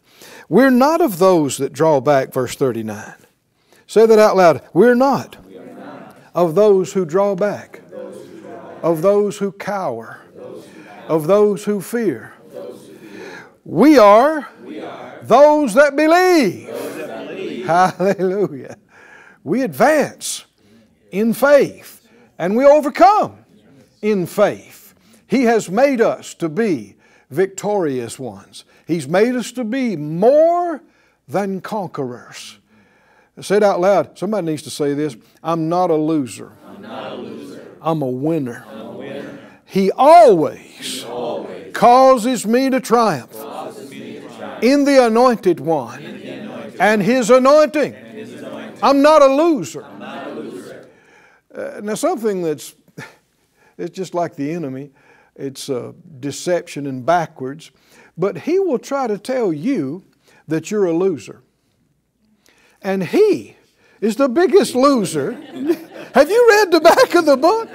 We're 0.50 0.72
not 0.72 1.00
of 1.00 1.20
those 1.20 1.58
that 1.58 1.72
draw 1.72 2.02
back, 2.02 2.34
verse 2.34 2.56
39. 2.56 3.14
Say 3.86 4.06
that 4.06 4.20
out 4.20 4.36
loud. 4.36 4.64
We're 4.74 4.96
not 4.96 5.38
of 6.34 6.56
those 6.56 6.94
who 6.94 7.06
draw 7.06 7.36
back, 7.36 7.82
of 8.82 9.02
those 9.02 9.38
who 9.38 9.52
cower, 9.52 10.22
of 11.08 11.28
those 11.28 11.66
who 11.66 11.82
fear. 11.82 12.34
We 13.66 13.98
are 13.98 14.48
those 15.24 15.74
that 15.74 15.96
believe. 15.96 16.70
Hallelujah. 17.66 18.78
We 19.44 19.64
advance 19.64 20.46
in 21.12 21.34
faith 21.34 22.08
and 22.38 22.56
we 22.56 22.66
overcome 22.66 23.46
in 24.02 24.26
faith. 24.26 24.94
He 25.28 25.44
has 25.44 25.70
made 25.70 26.02
us 26.02 26.34
to 26.36 26.50
be 26.50 26.96
victorious 27.30 28.18
ones. 28.18 28.66
He's 28.88 29.08
made 29.08 29.36
us 29.36 29.52
to 29.54 29.64
be 29.64 29.96
more 29.96 30.82
than 31.28 31.62
conquerors. 31.62 32.59
Say 33.42 33.58
it 33.58 33.64
out 33.64 33.80
loud. 33.80 34.18
Somebody 34.18 34.48
needs 34.48 34.64
to 34.64 34.70
say 34.70 34.94
this. 34.94 35.16
I'm 35.44 35.70
not 35.70 35.92
a 35.92 35.96
loser. 35.96 36.52
I'm 36.66 36.82
not 36.82 37.12
a 37.12 37.16
loser. 37.16 37.76
I'm 37.82 38.02
a 38.02 38.08
winner. 38.08 38.66
I'm 38.70 38.82
a 38.82 38.92
winner. 38.92 39.40
He 39.66 39.92
always, 39.92 41.04
Always 41.06 41.74
causes 41.74 42.46
me 42.46 42.70
to 42.70 42.80
triumph 42.80 43.34
me 43.90 44.20
to 44.20 44.28
triumph 44.36 44.64
in 44.64 44.84
the 44.84 45.06
anointed 45.06 45.60
one 45.60 46.02
the 46.02 46.30
anointing. 46.30 46.82
and 46.82 47.02
his 47.02 47.30
anointing. 47.30 47.94
His 47.94 48.34
anointing. 48.34 48.80
I'm 48.82 49.02
not 49.02 49.22
a 49.22 49.28
loser. 49.28 49.82
Not 50.00 50.28
a 50.28 50.32
loser. 50.32 50.90
Uh, 51.54 51.82
now, 51.84 51.96
something 51.96 52.42
that's 52.42 52.76
it's 53.78 53.96
just 53.96 54.14
like 54.14 54.36
the 54.36 54.52
enemy. 54.52 54.92
It's 55.36 55.70
uh, 55.70 55.94
deception 56.20 56.86
and 56.86 57.06
backwards. 57.06 57.72
But 58.18 58.40
he 58.40 58.60
will 58.60 58.80
try 58.80 59.08
to 59.08 59.18
tell 59.18 59.54
you 59.54 60.04
that 60.48 60.70
you're 60.70 60.86
a 60.86 60.94
loser. 60.94 61.42
And 62.82 63.04
he 63.04 63.56
is 64.02 64.16
the 64.16 64.30
biggest 64.30 64.76
loser. 64.76 65.34
Have 66.14 66.30
you 66.30 66.48
read 66.50 66.72
the 66.72 66.80
back 66.82 67.16
of 67.16 67.26
the 67.26 67.38
book? 67.38 67.70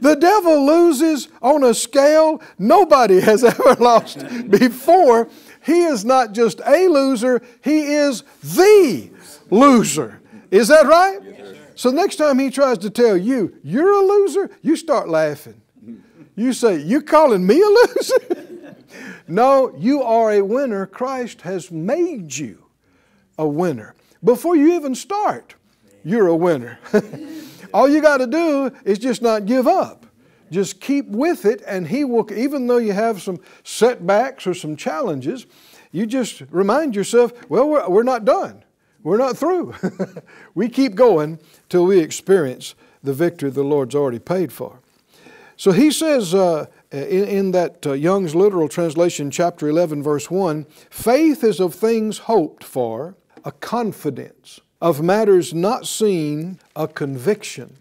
The 0.00 0.14
devil 0.14 0.66
loses 0.66 1.28
on 1.40 1.64
a 1.64 1.72
scale 1.72 2.42
nobody 2.58 3.20
has 3.20 3.44
ever 3.44 3.74
lost 3.76 4.18
before. 4.50 5.28
He 5.64 5.84
is 5.84 6.04
not 6.04 6.32
just 6.32 6.60
a 6.66 6.88
loser, 6.88 7.42
he 7.62 7.94
is 7.94 8.22
the 8.42 9.10
loser. 9.50 10.20
Is 10.50 10.68
that 10.68 10.86
right? 10.86 11.20
So 11.74 11.90
next 11.90 12.16
time 12.16 12.38
he 12.38 12.50
tries 12.50 12.78
to 12.78 12.90
tell 12.90 13.16
you 13.16 13.54
you're 13.62 13.92
a 13.92 14.04
loser, 14.04 14.50
you 14.62 14.76
start 14.76 15.08
laughing. 15.08 15.60
You 16.36 16.52
say, 16.52 16.78
You 16.78 17.00
calling 17.00 17.46
me 17.46 17.60
a 17.60 17.66
loser? 17.66 18.76
no, 19.28 19.74
you 19.78 20.02
are 20.02 20.32
a 20.32 20.42
winner. 20.42 20.86
Christ 20.86 21.40
has 21.42 21.70
made 21.70 22.36
you 22.36 22.65
a 23.38 23.46
winner. 23.46 23.94
Before 24.22 24.56
you 24.56 24.74
even 24.74 24.94
start, 24.94 25.54
you're 26.04 26.28
a 26.28 26.36
winner. 26.36 26.78
All 27.74 27.88
you 27.88 28.00
got 28.00 28.18
to 28.18 28.26
do 28.26 28.70
is 28.84 28.98
just 28.98 29.22
not 29.22 29.46
give 29.46 29.66
up. 29.66 30.06
Just 30.50 30.80
keep 30.80 31.06
with 31.08 31.44
it, 31.44 31.62
and 31.66 31.88
He 31.88 32.04
will, 32.04 32.30
even 32.32 32.66
though 32.66 32.76
you 32.76 32.92
have 32.92 33.20
some 33.20 33.40
setbacks 33.64 34.46
or 34.46 34.54
some 34.54 34.76
challenges, 34.76 35.46
you 35.90 36.06
just 36.06 36.42
remind 36.50 36.94
yourself, 36.94 37.32
well, 37.48 37.68
we're, 37.68 37.88
we're 37.88 38.02
not 38.02 38.24
done. 38.24 38.64
We're 39.02 39.18
not 39.18 39.36
through. 39.36 39.74
we 40.54 40.68
keep 40.68 40.94
going 40.94 41.38
till 41.68 41.86
we 41.86 42.00
experience 42.00 42.74
the 43.02 43.12
victory 43.12 43.50
the 43.50 43.62
Lord's 43.62 43.94
already 43.94 44.18
paid 44.18 44.52
for. 44.52 44.80
So 45.56 45.72
he 45.72 45.90
says 45.90 46.34
uh, 46.34 46.66
in, 46.90 47.24
in, 47.24 47.50
that 47.52 47.86
uh, 47.86 47.92
Young's 47.92 48.34
literal 48.34 48.68
translation, 48.68 49.30
chapter 49.30 49.68
11, 49.68 50.02
verse 50.02 50.30
1 50.30 50.66
faith 50.90 51.42
is 51.42 51.60
of 51.60 51.74
things 51.74 52.18
hoped 52.18 52.62
for, 52.62 53.16
a 53.46 53.52
confidence, 53.52 54.60
of 54.82 55.00
matters 55.00 55.54
not 55.54 55.86
seen, 55.86 56.58
a 56.74 56.88
conviction. 56.88 57.78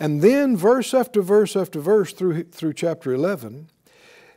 And 0.00 0.22
then, 0.22 0.56
verse 0.56 0.94
after 0.94 1.20
verse 1.20 1.54
after 1.54 1.78
verse 1.78 2.14
through, 2.14 2.44
through 2.44 2.72
chapter 2.72 3.12
11, 3.12 3.68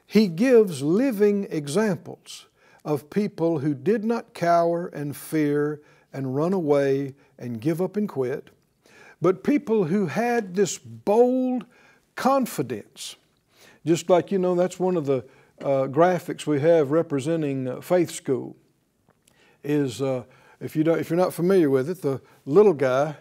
he 0.05 0.27
gives 0.27 0.83
living 0.83 1.47
examples 1.49 2.47
of 2.83 3.09
people 3.09 3.59
who 3.59 3.73
did 3.73 4.03
not 4.03 4.33
cower 4.33 4.87
and 4.87 5.15
fear 5.15 5.81
and 6.11 6.35
run 6.35 6.51
away 6.51 7.15
and 7.39 7.61
give 7.61 7.81
up 7.81 7.95
and 7.95 8.09
quit, 8.09 8.49
but 9.21 9.45
people 9.45 9.85
who 9.85 10.07
had 10.07 10.53
this 10.53 10.77
bold 10.77 11.65
confidence. 12.15 13.15
Just 13.85 14.09
like, 14.09 14.33
you 14.33 14.37
know, 14.37 14.53
that's 14.53 14.79
one 14.79 14.97
of 14.97 15.05
the 15.05 15.23
uh, 15.61 15.87
graphics 15.87 16.45
we 16.45 16.59
have 16.59 16.91
representing 16.91 17.69
uh, 17.69 17.79
Faith 17.79 18.11
School. 18.11 18.57
Is 19.63 20.01
uh, 20.01 20.23
if, 20.59 20.75
you 20.75 20.83
don't, 20.83 20.99
if 20.99 21.09
you're 21.09 21.17
not 21.17 21.33
familiar 21.33 21.69
with 21.69 21.89
it, 21.89 22.01
the 22.01 22.21
little 22.45 22.73
guy 22.73 23.15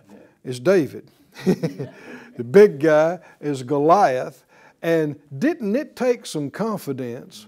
is 0.45 0.61
David, 0.61 1.11
the 1.45 2.45
big 2.51 2.81
guy 2.81 3.19
is 3.41 3.63
Goliath. 3.63 4.45
And 4.83 5.19
didn't 5.37 5.75
it 5.75 5.97
take 5.97 6.27
some 6.27 6.51
confidence 6.51 7.47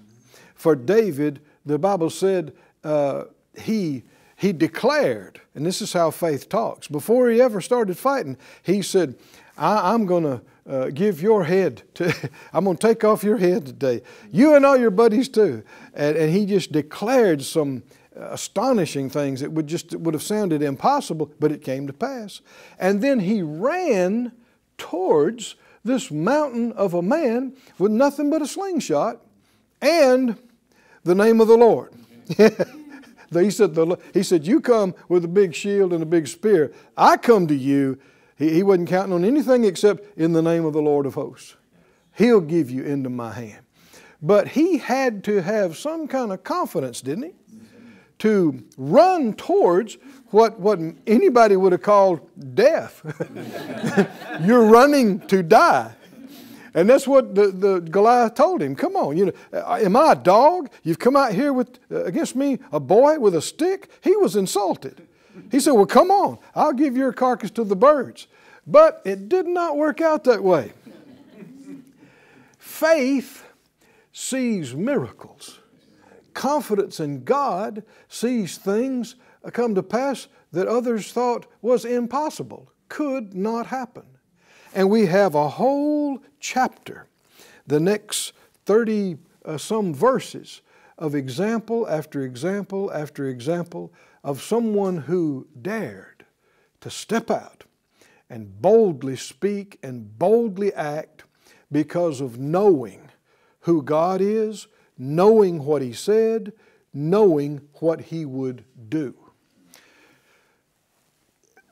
for 0.55 0.75
David? 0.75 1.41
The 1.65 1.79
Bible 1.79 2.11
said 2.11 2.53
uh, 2.83 3.25
he 3.57 4.03
he 4.39 4.53
declared, 4.53 5.41
and 5.57 5.67
this 5.67 5.83
is 5.83 5.93
how 5.93 6.13
faith 6.13 6.49
talks, 6.49 6.87
before 6.87 7.29
he 7.29 7.41
ever 7.41 7.61
started 7.61 7.99
fighting, 7.99 8.37
he 8.63 8.83
said, 8.83 9.17
I, 9.57 9.93
am 9.93 10.07
going 10.07 10.23
to 10.23 10.41
uh, 10.65 10.91
give 10.91 11.21
your 11.21 11.43
head 11.43 11.83
to, 11.95 12.15
I'm 12.53 12.65
going 12.65 12.77
to 12.77 12.87
take 12.87 13.03
off 13.03 13.25
your 13.25 13.37
head 13.37 13.67
today. 13.67 14.03
You 14.31 14.55
and 14.55 14.65
all 14.65 14.77
your 14.77 14.93
buddies 14.93 15.29
too. 15.29 15.65
And, 15.93 16.17
and 16.17 16.33
he 16.33 16.47
just 16.47 16.71
declared 16.71 17.43
some 17.43 17.83
astonishing 18.19 19.09
things 19.09 19.41
that 19.41 19.53
would 19.53 19.67
just 19.67 19.95
would 19.95 20.15
have 20.15 20.23
sounded 20.23 20.63
impossible, 20.63 21.33
but 21.39 21.53
it 21.53 21.63
came 21.63 21.87
to 21.87 21.93
pass. 21.93 22.41
And 22.79 23.01
then 23.01 23.21
he 23.21 23.43
ran 23.43 24.33
towards 24.77 25.57
this 25.85 26.11
mountain 26.11 26.73
of 26.73 26.95
a 26.95 27.03
man 27.03 27.55
with 27.79 27.93
nothing 27.93 28.31
but 28.31 28.43
a 28.43 28.47
slingshot 28.47 29.21
and 29.81 30.37
the 31.05 31.15
name 31.15 31.41
of 31.41 31.49
the 31.49 31.57
Lord. 31.57 31.93
he, 33.33 33.51
said, 33.51 33.75
the, 33.75 33.99
he 34.13 34.23
said, 34.23 34.47
You 34.47 34.61
come 34.61 34.95
with 35.09 35.25
a 35.25 35.29
big 35.29 35.55
shield 35.55 35.93
and 35.93 36.03
a 36.03 36.07
big 36.07 36.29
spear. 36.29 36.73
I 36.97 37.17
come 37.17 37.47
to 37.47 37.55
you. 37.55 37.99
He, 38.37 38.55
he 38.55 38.63
wasn't 38.63 38.89
counting 38.89 39.15
on 39.15 39.25
anything 39.25 39.65
except 39.65 40.19
in 40.19 40.33
the 40.33 40.43
name 40.43 40.65
of 40.65 40.73
the 40.73 40.83
Lord 40.83 41.07
of 41.07 41.15
hosts. 41.15 41.57
He'll 42.15 42.41
give 42.41 42.71
you 42.71 42.83
into 42.83 43.11
my 43.11 43.33
hand. 43.33 43.65
But 44.21 44.49
he 44.49 44.79
had 44.79 45.23
to 45.25 45.41
have 45.43 45.77
some 45.77 46.09
kind 46.09 46.33
of 46.33 46.43
confidence, 46.43 47.01
didn't 47.01 47.25
he? 47.25 47.58
To 48.19 48.65
run 48.77 49.35
towards 49.35 49.97
what, 50.31 50.59
what 50.59 50.79
anybody 51.07 51.57
would 51.57 51.73
have 51.73 51.83
called 51.83 52.21
death. 52.55 53.03
You're 54.43 54.67
running 54.67 55.21
to 55.29 55.43
die. 55.43 55.95
And 56.75 56.89
that's 56.89 57.09
what 57.09 57.35
the, 57.35 57.49
the 57.49 57.81
Goliath 57.81 58.35
told 58.35 58.63
him. 58.63 58.77
Come 58.77 58.95
on, 58.95 59.17
you 59.17 59.27
know, 59.27 59.33
uh, 59.53 59.79
am 59.83 59.97
I 59.97 60.13
a 60.13 60.17
dog? 60.17 60.71
You've 60.85 60.99
come 60.99 61.17
out 61.17 61.33
here 61.33 61.53
with 61.53 61.79
uh, 61.91 62.05
against 62.05 62.37
me 62.37 62.59
a 62.73 62.79
boy 62.79 63.19
with 63.19 63.35
a 63.35 63.43
stick? 63.43 63.91
He 64.03 64.15
was 64.17 64.37
insulted. 64.37 65.07
He 65.51 65.61
said, 65.61 65.73
Well, 65.73 65.87
come 65.87 66.11
on, 66.11 66.39
I'll 66.55 66.73
give 66.73 66.97
your 66.97 67.13
carcass 67.13 67.51
to 67.53 67.65
the 67.65 67.77
birds. 67.77 68.27
But 68.67 69.01
it 69.05 69.29
did 69.29 69.47
not 69.47 69.77
work 69.77 70.01
out 70.01 70.25
that 70.25 70.45
way. 70.45 70.73
Faith 72.59 73.45
sees 74.13 74.75
miracles. 74.75 75.58
Confidence 76.39 77.01
in 77.01 77.25
God 77.25 77.83
sees 78.07 78.59
things 78.59 79.17
come 79.53 79.75
to 79.75 79.83
pass 79.83 80.29
that 80.53 80.69
others 80.69 81.11
thought 81.11 81.47
was 81.63 81.85
impossible, 81.85 82.71
could 82.89 83.35
not 83.35 83.67
happen. 83.67 84.05
And 84.73 84.89
we 84.89 85.07
have 85.07 85.35
a 85.35 85.49
whole 85.49 86.23
chapter, 86.39 87.09
the 87.67 87.81
next 87.81 88.35
30 88.67 89.17
uh, 89.45 89.59
some 89.59 89.93
verses, 89.93 90.61
of 90.97 91.17
example 91.17 91.89
after 91.89 92.23
example 92.23 92.93
after 92.93 93.27
example 93.27 93.93
of 94.23 94.41
someone 94.41 94.97
who 94.97 95.49
dared 95.61 96.25
to 96.83 96.89
step 96.89 97.33
out 97.33 97.65
and 98.31 98.63
boldly 98.63 99.17
speak 99.17 99.77
and 99.83 100.17
boldly 100.21 100.73
act 100.75 101.25
because 101.73 102.21
of 102.21 102.39
knowing 102.39 103.09
who 103.63 103.83
God 103.83 104.21
is, 104.21 104.69
knowing 104.99 105.65
what 105.65 105.81
He 105.81 105.93
said, 105.93 106.53
knowing 106.93 107.63
what 107.75 108.01
He 108.03 108.25
would 108.25 108.65
do. 108.89 109.15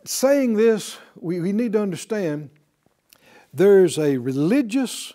Saying 0.05 0.55
this, 0.55 0.99
we, 1.17 1.41
we 1.41 1.53
need 1.53 1.73
to 1.73 1.83
understand 1.83 2.51
there's 3.53 3.99
a 3.99 4.19
religious 4.19 5.13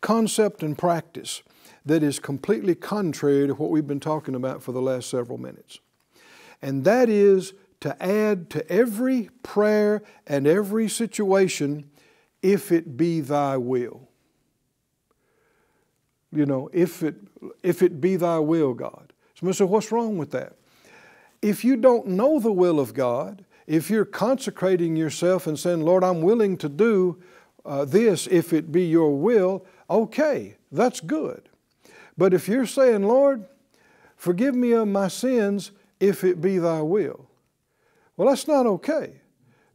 concept 0.00 0.62
and 0.62 0.78
practice 0.78 1.42
that 1.84 2.02
is 2.02 2.18
completely 2.18 2.74
contrary 2.74 3.46
to 3.46 3.54
what 3.54 3.70
we've 3.70 3.86
been 3.86 4.00
talking 4.00 4.34
about 4.34 4.62
for 4.62 4.72
the 4.72 4.80
last 4.80 5.10
several 5.10 5.38
minutes. 5.38 5.78
And 6.62 6.84
that 6.84 7.08
is 7.08 7.52
to 7.80 8.00
add 8.02 8.50
to 8.50 8.70
every 8.70 9.30
prayer 9.42 10.02
and 10.26 10.46
every 10.46 10.88
situation, 10.88 11.90
if 12.42 12.70
it 12.70 12.96
be 12.96 13.20
thy 13.20 13.56
will. 13.56 14.09
You 16.32 16.46
know, 16.46 16.70
if 16.72 17.02
it, 17.02 17.16
if 17.62 17.82
it 17.82 18.00
be 18.00 18.16
thy 18.16 18.38
will, 18.38 18.74
God. 18.74 19.12
Somebody 19.34 19.56
said, 19.56 19.68
what's 19.68 19.90
wrong 19.90 20.18
with 20.18 20.30
that? 20.32 20.54
If 21.42 21.64
you 21.64 21.76
don't 21.76 22.06
know 22.06 22.38
the 22.38 22.52
will 22.52 22.78
of 22.78 22.94
God, 22.94 23.44
if 23.66 23.88
you're 23.88 24.04
consecrating 24.04 24.96
yourself 24.96 25.46
and 25.46 25.58
saying, 25.58 25.80
Lord, 25.80 26.04
I'm 26.04 26.22
willing 26.22 26.56
to 26.58 26.68
do 26.68 27.22
uh, 27.64 27.84
this 27.84 28.26
if 28.26 28.52
it 28.52 28.70
be 28.70 28.86
your 28.86 29.16
will, 29.16 29.64
okay, 29.88 30.56
that's 30.70 31.00
good. 31.00 31.48
But 32.18 32.34
if 32.34 32.48
you're 32.48 32.66
saying, 32.66 33.04
Lord, 33.04 33.46
forgive 34.16 34.54
me 34.54 34.72
of 34.72 34.88
my 34.88 35.08
sins 35.08 35.72
if 35.98 36.24
it 36.24 36.40
be 36.40 36.58
thy 36.58 36.82
will, 36.82 37.28
well, 38.16 38.28
that's 38.28 38.46
not 38.46 38.66
okay 38.66 39.20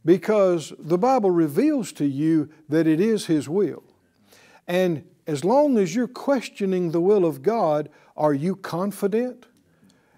because 0.05 0.71
the 0.77 0.97
Bible 0.97 1.31
reveals 1.31 1.91
to 1.93 2.05
you 2.05 2.49
that 2.69 2.85
it 2.85 3.01
is 3.01 3.25
His 3.25 3.49
will. 3.49 3.83
And 4.67 5.03
as 5.27 5.43
long 5.43 5.77
as 5.77 5.95
you're 5.95 6.07
questioning 6.07 6.91
the 6.91 7.01
will 7.01 7.25
of 7.25 7.41
God, 7.41 7.89
are 8.15 8.33
you 8.33 8.55
confident 8.55 9.47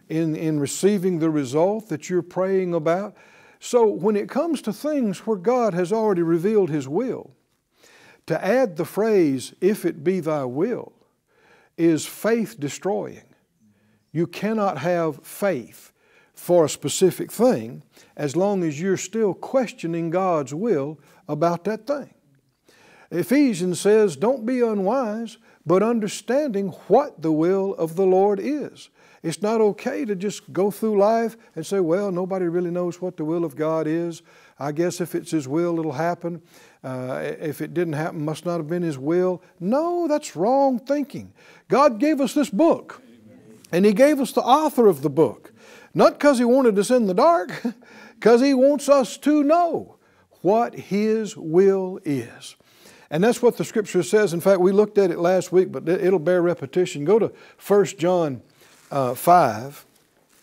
in, 0.10 0.36
in 0.36 0.60
receiving 0.60 1.20
the 1.20 1.30
result 1.30 1.90
that 1.90 2.10
you're 2.10 2.22
praying 2.22 2.74
about? 2.74 3.16
So 3.60 3.88
when 3.88 4.16
it 4.16 4.30
comes 4.30 4.62
to 4.64 4.74
things 4.74 5.20
where 5.20 5.38
God 5.38 5.74
has 5.74 5.92
already 5.92 6.22
revealed 6.22 6.70
His 6.70 6.88
will, 6.88 7.32
to 8.28 8.44
add 8.44 8.76
the 8.76 8.86
phrase, 8.86 9.54
if 9.62 9.86
it 9.86 10.04
be 10.04 10.20
thy 10.20 10.44
will, 10.44 10.94
is 11.78 12.06
faith 12.06 12.60
destroying. 12.60 13.24
You 14.12 14.28
cannot 14.28 14.80
have 14.80 15.24
faith 15.26 15.94
for 16.34 16.66
a 16.66 16.70
specific 16.70 17.32
thing 17.32 17.84
as 18.16 18.36
long 18.36 18.64
as 18.64 18.80
you're 18.80 18.98
still 18.98 19.34
questioning 19.34 20.10
God's 20.10 20.54
will 20.54 21.00
about 21.28 21.64
that 21.64 21.88
thing. 21.88 22.14
Ephesians 23.12 23.80
says, 23.80 24.16
Don't 24.16 24.46
be 24.46 24.62
unwise, 24.62 25.38
but 25.66 25.84
understanding 25.84 26.70
what 26.88 27.22
the 27.22 27.32
will 27.32 27.74
of 27.76 27.96
the 27.96 28.06
Lord 28.06 28.40
is. 28.40 28.90
It's 29.24 29.42
not 29.42 29.60
okay 29.62 30.06
to 30.06 30.16
just 30.16 30.54
go 30.54 30.72
through 30.72 30.98
life 30.98 31.38
and 31.56 31.66
say, 31.66 31.80
Well, 31.80 32.12
nobody 32.12 32.48
really 32.48 32.72
knows 32.72 33.02
what 33.02 33.18
the 33.18 33.26
will 33.26 33.44
of 33.44 33.56
God 33.56 33.88
is. 33.88 34.22
I 34.60 34.72
guess 34.72 35.02
if 35.02 35.16
it's 35.16 35.32
His 35.32 35.48
will, 35.48 35.80
it'll 35.80 35.92
happen. 35.92 36.42
Uh, 36.84 37.34
if 37.40 37.62
it 37.62 37.74
didn't 37.74 37.94
happen, 37.94 38.24
must 38.24 38.46
not 38.46 38.58
have 38.58 38.68
been 38.68 38.84
His 38.84 38.98
will. 38.98 39.42
No, 39.60 40.08
that's 40.08 40.36
wrong 40.36 40.80
thinking. 40.80 41.34
God 41.68 42.00
gave 42.00 42.22
us 42.22 42.34
this 42.34 42.50
book, 42.50 43.02
and 43.72 43.86
He 43.86 43.94
gave 43.94 44.20
us 44.20 44.32
the 44.32 44.42
author 44.42 44.88
of 44.88 45.02
the 45.02 45.10
book. 45.10 45.52
Not 45.94 46.14
because 46.14 46.38
He 46.38 46.46
wanted 46.46 46.78
us 46.78 46.92
in 46.92 47.08
the 47.08 47.14
dark, 47.14 47.52
because 48.20 48.42
He 48.42 48.54
wants 48.54 48.88
us 48.88 49.18
to 49.18 49.44
know 49.44 49.98
what 50.42 50.76
His 50.76 51.36
will 51.36 52.00
is. 52.06 52.56
And 53.10 53.24
that's 53.24 53.42
what 53.42 53.58
the 53.58 53.64
Scripture 53.64 54.04
says. 54.04 54.34
In 54.34 54.42
fact, 54.42 54.60
we 54.60 54.72
looked 54.72 54.98
at 54.98 55.12
it 55.12 55.20
last 55.20 55.52
week, 55.52 55.72
but 55.72 55.88
it'll 55.88 56.20
bear 56.20 56.42
repetition. 56.42 57.06
Go 57.06 57.20
to 57.20 57.32
1 57.66 57.86
John 57.98 58.42
uh, 58.92 59.14
5 59.16 59.86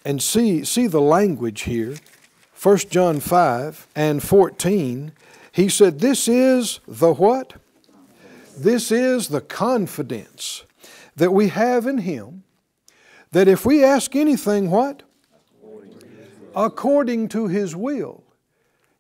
and 0.05 0.23
see, 0.23 0.65
see 0.65 0.87
the 0.87 1.01
language 1.01 1.63
here. 1.63 1.97
1 2.61 2.79
John 2.91 3.21
5 3.21 3.89
and 3.95 4.23
14, 4.23 5.13
he 5.53 5.69
said, 5.69 6.01
This 6.01 6.27
is 6.27 6.81
the 6.89 7.13
what? 7.13 7.55
This 8.57 8.91
is 8.91 9.29
the 9.29 9.41
confidence 9.41 10.65
that 11.17 11.33
we 11.33 11.49
have 11.49 11.87
in 11.87 11.99
Him 11.99 12.45
that 13.33 13.49
if 13.49 13.67
we 13.67 13.85
ask 13.85 14.17
anything, 14.17 14.71
what? 14.71 15.03
According 16.57 17.29
to 17.31 17.49
His 17.49 17.77
will, 17.77 18.23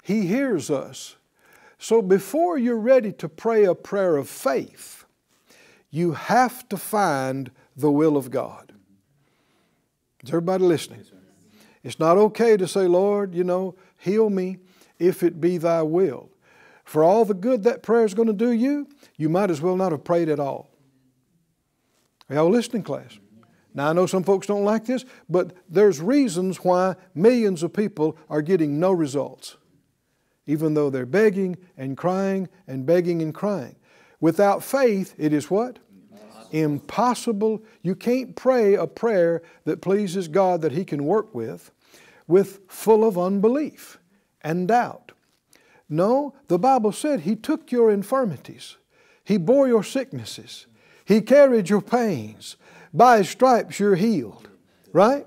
He 0.02 0.26
hears 0.26 0.71
us. 0.71 1.16
So 1.78 2.00
before 2.02 2.59
you're 2.59 2.78
ready 2.78 3.12
to 3.12 3.28
pray 3.28 3.64
a 3.64 3.75
prayer 3.75 4.16
of 4.16 4.28
faith, 4.28 5.04
you 5.90 6.12
have 6.12 6.69
to 6.69 6.76
find 6.76 7.50
the 7.76 7.90
will 7.90 8.16
of 8.16 8.31
God. 8.31 8.73
Is 10.23 10.31
everybody 10.31 10.64
listening? 10.64 11.04
It's 11.83 11.99
not 11.99 12.16
okay 12.16 12.57
to 12.57 12.66
say, 12.66 12.87
Lord, 12.87 13.35
you 13.35 13.45
know, 13.45 13.75
heal 13.99 14.31
me 14.31 14.59
if 14.99 15.23
it 15.23 15.40
be 15.40 15.59
thy 15.59 15.83
will. 15.83 16.31
For 16.85 17.02
all 17.04 17.25
the 17.25 17.35
good 17.35 17.62
that 17.64 17.83
prayer 17.83 18.04
is 18.04 18.14
going 18.14 18.28
to 18.28 18.35
do 18.35 18.50
you, 18.50 18.88
you 19.16 19.28
might 19.28 19.50
as 19.50 19.61
well 19.61 19.76
not 19.76 19.93
have 19.93 20.04
prayed 20.04 20.28
at 20.28 20.40
all. 20.40 20.71
Are 22.28 22.37
y'all 22.37 22.50
listening, 22.50 22.83
class? 22.83 23.18
Now, 23.75 23.90
I 23.90 23.92
know 23.92 24.07
some 24.07 24.22
folks 24.22 24.46
don't 24.46 24.64
like 24.64 24.87
this, 24.87 25.05
but 25.29 25.53
there's 25.68 26.01
reasons 26.01 26.59
why 26.59 26.94
millions 27.14 27.62
of 27.62 27.72
people 27.72 28.16
are 28.31 28.40
getting 28.40 28.79
no 28.79 28.92
results, 28.92 29.57
even 30.46 30.74
though 30.74 30.90
they're 30.90 31.07
begging 31.07 31.57
and 31.76 31.96
crying 31.96 32.48
and 32.66 32.85
begging 32.87 33.22
and 33.22 33.35
crying. 33.35 33.76
Without 34.20 34.62
faith, 34.62 35.14
it 35.18 35.33
is 35.33 35.50
what? 35.50 35.78
Impossible. 36.50 37.62
You 37.83 37.94
can't 37.94 38.37
pray 38.37 38.74
a 38.74 38.87
prayer 38.87 39.42
that 39.64 39.83
pleases 39.83 40.28
God 40.28 40.62
that 40.62 40.72
He 40.72 40.85
can 40.85 41.04
work 41.04 41.35
with, 41.35 41.72
with 42.26 42.61
full 42.68 43.07
of 43.07 43.18
unbelief 43.18 43.98
and 44.42 44.68
doubt. 44.68 45.12
No, 45.88 46.35
the 46.48 46.59
Bible 46.59 46.92
said 46.92 47.20
He 47.20 47.37
took 47.37 47.72
your 47.72 47.90
infirmities, 47.90 48.76
He 49.24 49.37
bore 49.37 49.68
your 49.68 49.83
sicknesses, 49.83 50.66
He 51.04 51.20
carried 51.20 51.68
your 51.68 51.83
pains. 51.83 52.57
By 52.92 53.18
His 53.18 53.28
stripes 53.28 53.80
you're 53.80 53.96
healed. 53.96 54.48
Right? 54.92 55.26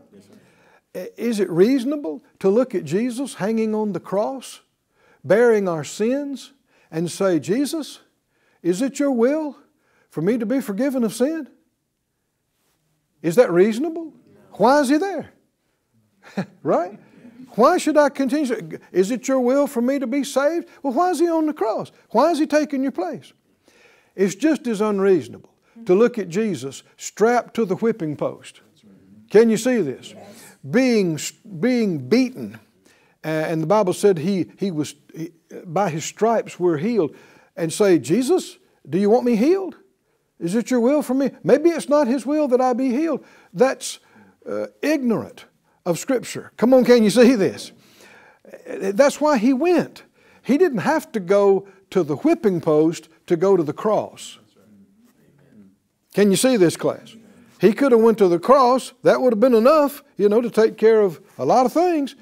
Is 0.94 1.40
it 1.40 1.50
reasonable 1.50 2.24
to 2.40 2.50
look 2.50 2.74
at 2.74 2.86
Jesus 2.86 3.36
hanging 3.36 3.76
on 3.76 3.92
the 3.92 4.00
cross, 4.00 4.62
bearing 5.28 5.68
our 5.68 5.84
sins, 5.84 6.54
and 6.92 7.12
say, 7.12 7.40
Jesus, 7.40 8.00
is 8.64 8.82
it 8.82 9.00
your 9.00 9.12
will 9.12 9.58
for 10.10 10.22
me 10.22 10.38
to 10.38 10.46
be 10.46 10.62
forgiven 10.62 11.04
of 11.04 11.14
sin? 11.14 11.50
Is 13.22 13.36
that 13.36 13.52
reasonable? 13.52 14.14
Why 14.54 14.80
is 14.80 14.90
He 14.90 14.98
there? 14.98 15.32
right? 16.64 17.00
Why 17.52 17.78
should 17.78 17.98
I 17.98 18.10
continue? 18.10 18.80
Is 18.92 19.12
it 19.12 19.28
your 19.28 19.40
will 19.40 19.68
for 19.68 19.82
me 19.82 20.00
to 20.00 20.08
be 20.08 20.24
saved? 20.24 20.70
Well, 20.84 20.94
why 20.94 21.12
is 21.12 21.20
He 21.20 21.28
on 21.28 21.46
the 21.46 21.54
cross? 21.54 21.92
Why 22.12 22.32
is 22.32 22.40
He 22.40 22.48
taking 22.48 22.84
your 22.84 22.92
place? 22.92 23.34
It's 24.16 24.36
just 24.36 24.66
as 24.68 24.82
unreasonable 24.82 25.50
to 25.86 25.94
look 25.94 26.18
at 26.18 26.30
Jesus 26.30 26.84
strapped 26.98 27.54
to 27.56 27.66
the 27.66 27.76
whipping 27.76 28.16
post. 28.16 28.62
Can 29.30 29.50
you 29.50 29.58
see 29.58 29.82
this? 29.82 30.14
Being, 30.70 31.20
being 31.60 32.08
beaten, 32.08 32.60
and 33.28 33.62
the 33.62 33.68
Bible 33.68 33.94
said 33.94 34.18
he, 34.18 34.52
he 34.58 34.72
was, 34.72 34.96
he, 35.14 35.32
by 35.66 35.90
his 35.90 36.06
stripes 36.06 36.60
we're 36.60 36.78
healed, 36.78 37.16
and 37.56 37.72
say, 37.74 38.00
Jesus, 38.00 38.58
do 38.90 38.98
you 38.98 39.10
want 39.10 39.26
me 39.26 39.36
healed? 39.36 39.76
Is 40.40 40.56
it 40.56 40.70
your 40.70 40.80
will 40.80 41.02
for 41.02 41.14
me? 41.14 41.32
Maybe 41.44 41.70
it's 41.70 41.90
not 41.90 42.08
his 42.08 42.26
will 42.26 42.48
that 42.50 42.62
I 42.62 42.74
be 42.74 42.92
healed. 42.92 43.26
That's 43.54 44.00
uh, 44.48 44.68
ignorant 44.82 45.46
of 45.86 45.98
Scripture. 45.98 46.52
Come 46.58 46.74
on, 46.74 46.86
can 46.86 47.04
you 47.04 47.10
see 47.10 47.36
this? 47.36 47.72
That's 48.68 49.20
why 49.20 49.38
he 49.38 49.52
went. 49.52 50.04
He 50.44 50.58
didn't 50.58 50.80
have 50.80 51.12
to 51.14 51.20
go 51.20 51.68
to 51.90 52.04
the 52.04 52.18
whipping 52.18 52.62
post 52.62 53.10
to 53.26 53.36
go 53.36 53.58
to 53.58 53.64
the 53.64 53.74
cross. 53.74 54.38
Can 56.14 56.32
you 56.32 56.38
see 56.38 56.56
this 56.56 56.78
class? 56.78 57.16
He 57.60 57.74
could 57.74 57.92
have 57.92 58.02
went 58.02 58.20
to 58.20 58.28
the 58.28 58.40
cross. 58.40 58.94
That 59.04 59.20
would 59.20 59.34
have 59.34 59.40
been 59.40 59.56
enough, 59.56 60.04
you 60.16 60.30
know, 60.30 60.42
to 60.42 60.50
take 60.50 60.78
care 60.78 61.02
of 61.02 61.20
a 61.38 61.46
lot 61.46 61.66
of 61.66 61.74
things. 61.74 62.16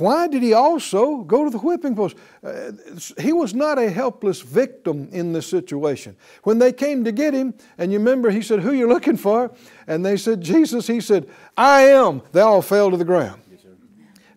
Why 0.00 0.28
did 0.28 0.42
he 0.42 0.52
also 0.52 1.18
go 1.18 1.44
to 1.44 1.50
the 1.50 1.58
whipping 1.58 1.94
post? 1.94 2.16
Uh, 2.42 2.72
he 3.18 3.32
was 3.32 3.54
not 3.54 3.78
a 3.78 3.90
helpless 3.90 4.40
victim 4.40 5.08
in 5.12 5.32
this 5.32 5.46
situation. 5.46 6.16
When 6.44 6.58
they 6.58 6.72
came 6.72 7.04
to 7.04 7.12
get 7.12 7.34
him, 7.34 7.54
and 7.78 7.92
you 7.92 7.98
remember 7.98 8.30
he 8.30 8.42
said, 8.42 8.60
Who 8.60 8.72
you 8.72 8.88
looking 8.88 9.16
for? 9.16 9.52
And 9.86 10.04
they 10.04 10.16
said, 10.16 10.40
Jesus. 10.40 10.86
He 10.86 11.00
said, 11.00 11.28
I 11.56 11.82
am. 11.82 12.22
They 12.32 12.40
all 12.40 12.62
fell 12.62 12.90
to 12.90 12.96
the 12.96 13.04
ground. 13.04 13.42
Yes, 13.50 13.60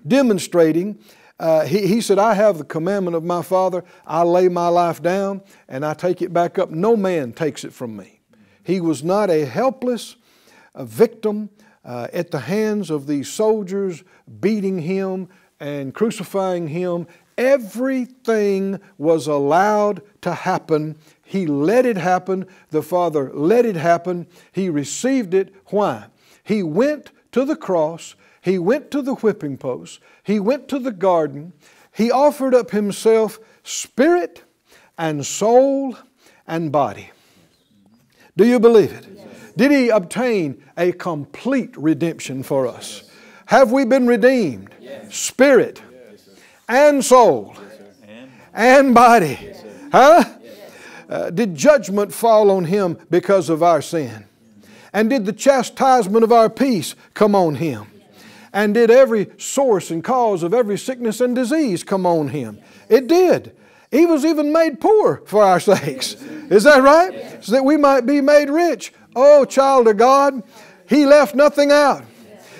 Demonstrating, 0.07 0.99
uh, 1.39 1.65
he, 1.65 1.87
he 1.87 2.01
said, 2.01 2.19
I 2.19 2.33
have 2.33 2.57
the 2.57 2.63
commandment 2.63 3.15
of 3.15 3.23
my 3.23 3.41
Father. 3.41 3.83
I 4.05 4.23
lay 4.23 4.47
my 4.47 4.67
life 4.67 5.01
down 5.01 5.41
and 5.67 5.85
I 5.85 5.93
take 5.93 6.21
it 6.21 6.33
back 6.33 6.59
up. 6.59 6.69
No 6.69 6.95
man 6.95 7.33
takes 7.33 7.63
it 7.63 7.73
from 7.73 7.95
me. 7.95 8.21
He 8.63 8.79
was 8.79 9.03
not 9.03 9.29
a 9.29 9.45
helpless 9.45 10.15
a 10.75 10.85
victim 10.85 11.49
uh, 11.83 12.07
at 12.13 12.31
the 12.31 12.39
hands 12.39 12.89
of 12.89 13.07
these 13.07 13.27
soldiers 13.31 14.03
beating 14.39 14.79
him 14.79 15.27
and 15.61 15.93
crucifying 15.93 16.67
him. 16.67 17.07
Everything 17.37 18.79
was 18.97 19.27
allowed 19.27 20.01
to 20.21 20.33
happen. 20.33 20.97
He 21.23 21.45
let 21.45 21.85
it 21.85 21.97
happen. 21.97 22.47
The 22.71 22.81
Father 22.81 23.31
let 23.33 23.65
it 23.65 23.75
happen. 23.75 24.27
He 24.51 24.69
received 24.69 25.33
it. 25.33 25.53
Why? 25.67 26.07
He 26.43 26.63
went 26.63 27.11
to 27.31 27.45
the 27.45 27.55
cross. 27.55 28.15
He 28.41 28.57
went 28.57 28.89
to 28.91 29.03
the 29.03 29.15
whipping 29.15 29.57
post. 29.57 29.99
He 30.23 30.39
went 30.39 30.67
to 30.69 30.79
the 30.79 30.91
garden. 30.91 31.53
He 31.93 32.11
offered 32.11 32.55
up 32.55 32.71
himself 32.71 33.39
spirit 33.63 34.43
and 34.97 35.25
soul 35.25 35.95
and 36.47 36.71
body. 36.71 37.11
Do 38.35 38.45
you 38.45 38.59
believe 38.59 38.91
it? 38.91 39.05
Yes. 39.13 39.53
Did 39.55 39.71
He 39.71 39.89
obtain 39.89 40.63
a 40.75 40.91
complete 40.91 41.75
redemption 41.77 42.41
for 42.41 42.65
us? 42.65 43.03
Have 43.45 43.71
we 43.71 43.85
been 43.85 44.07
redeemed? 44.07 44.73
Spirit 45.11 45.81
and 46.67 47.03
soul 47.03 47.55
and 48.53 48.93
body. 48.93 49.53
Huh? 49.91 50.23
Uh, 51.09 51.29
did 51.29 51.55
judgment 51.55 52.13
fall 52.13 52.49
on 52.49 52.65
Him 52.65 52.97
because 53.09 53.49
of 53.49 53.61
our 53.61 53.81
sin? 53.81 54.25
And 54.93 55.09
did 55.09 55.25
the 55.25 55.33
chastisement 55.33 56.23
of 56.23 56.31
our 56.31 56.49
peace 56.49 56.95
come 57.13 57.35
on 57.35 57.55
Him? 57.55 57.87
And 58.53 58.73
did 58.73 58.91
every 58.91 59.31
source 59.37 59.91
and 59.91 60.03
cause 60.03 60.43
of 60.43 60.53
every 60.53 60.77
sickness 60.77 61.21
and 61.21 61.35
disease 61.35 61.83
come 61.83 62.05
on 62.05 62.29
Him? 62.29 62.59
It 62.89 63.07
did. 63.07 63.55
He 63.89 64.05
was 64.05 64.23
even 64.23 64.53
made 64.53 64.79
poor 64.79 65.21
for 65.25 65.43
our 65.43 65.59
sakes. 65.59 66.13
Is 66.49 66.63
that 66.63 66.81
right? 66.81 67.43
So 67.43 67.53
that 67.53 67.65
we 67.65 67.77
might 67.77 68.05
be 68.05 68.21
made 68.21 68.49
rich. 68.49 68.93
Oh, 69.15 69.43
child 69.43 69.87
of 69.89 69.97
God, 69.97 70.43
He 70.87 71.05
left 71.05 71.35
nothing 71.35 71.71
out. 71.71 72.03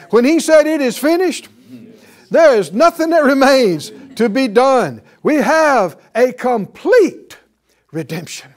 When 0.10 0.26
He 0.26 0.42
said 0.42 0.68
it 0.68 0.82
is 0.82 0.98
finished, 0.98 1.48
there 2.32 2.58
is 2.58 2.72
nothing 2.72 3.12
that 3.12 3.24
remains 3.24 3.92
to 4.16 4.30
be 4.30 4.48
done. 4.48 5.02
We 5.22 5.36
have 5.36 6.02
a 6.16 6.34
complete 6.34 7.38
redemption. 7.92 8.52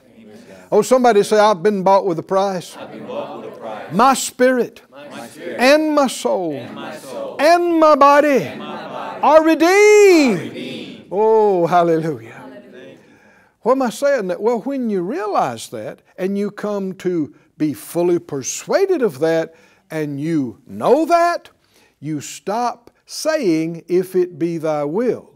Oh, 0.71 0.81
somebody 0.81 1.21
say, 1.21 1.37
I've 1.37 1.61
been 1.61 1.83
bought 1.83 2.05
with 2.05 2.17
a 2.17 2.23
price. 2.23 2.75
With 2.75 3.01
a 3.01 3.51
price. 3.59 3.93
My, 3.93 4.13
spirit 4.13 4.81
my 4.91 5.27
spirit 5.27 5.59
and 5.59 5.93
my 5.93 6.07
soul 6.07 6.53
and 6.53 6.73
my, 6.73 6.95
soul, 6.95 7.37
and 7.39 7.79
my 7.79 7.95
body, 7.95 8.43
and 8.43 8.59
my 8.59 8.87
body 8.87 9.21
are 9.21 9.43
redeemed. 9.43 11.07
Oh, 11.11 11.67
hallelujah. 11.67 12.31
What 13.61 13.73
am 13.73 13.81
I 13.81 13.89
saying? 13.89 14.27
That 14.27 14.41
well, 14.41 14.61
when 14.61 14.89
you 14.89 15.01
realize 15.01 15.69
that 15.69 16.01
and 16.17 16.37
you 16.37 16.51
come 16.51 16.93
to 16.95 17.33
be 17.57 17.73
fully 17.73 18.19
persuaded 18.19 19.01
of 19.01 19.19
that 19.19 19.55
and 19.89 20.19
you 20.19 20.61
know 20.67 21.05
that, 21.05 21.49
you 21.99 22.21
stop 22.21 22.91
saying, 23.05 23.83
If 23.87 24.15
it 24.15 24.37
be 24.39 24.57
thy 24.57 24.83
will 24.83 25.35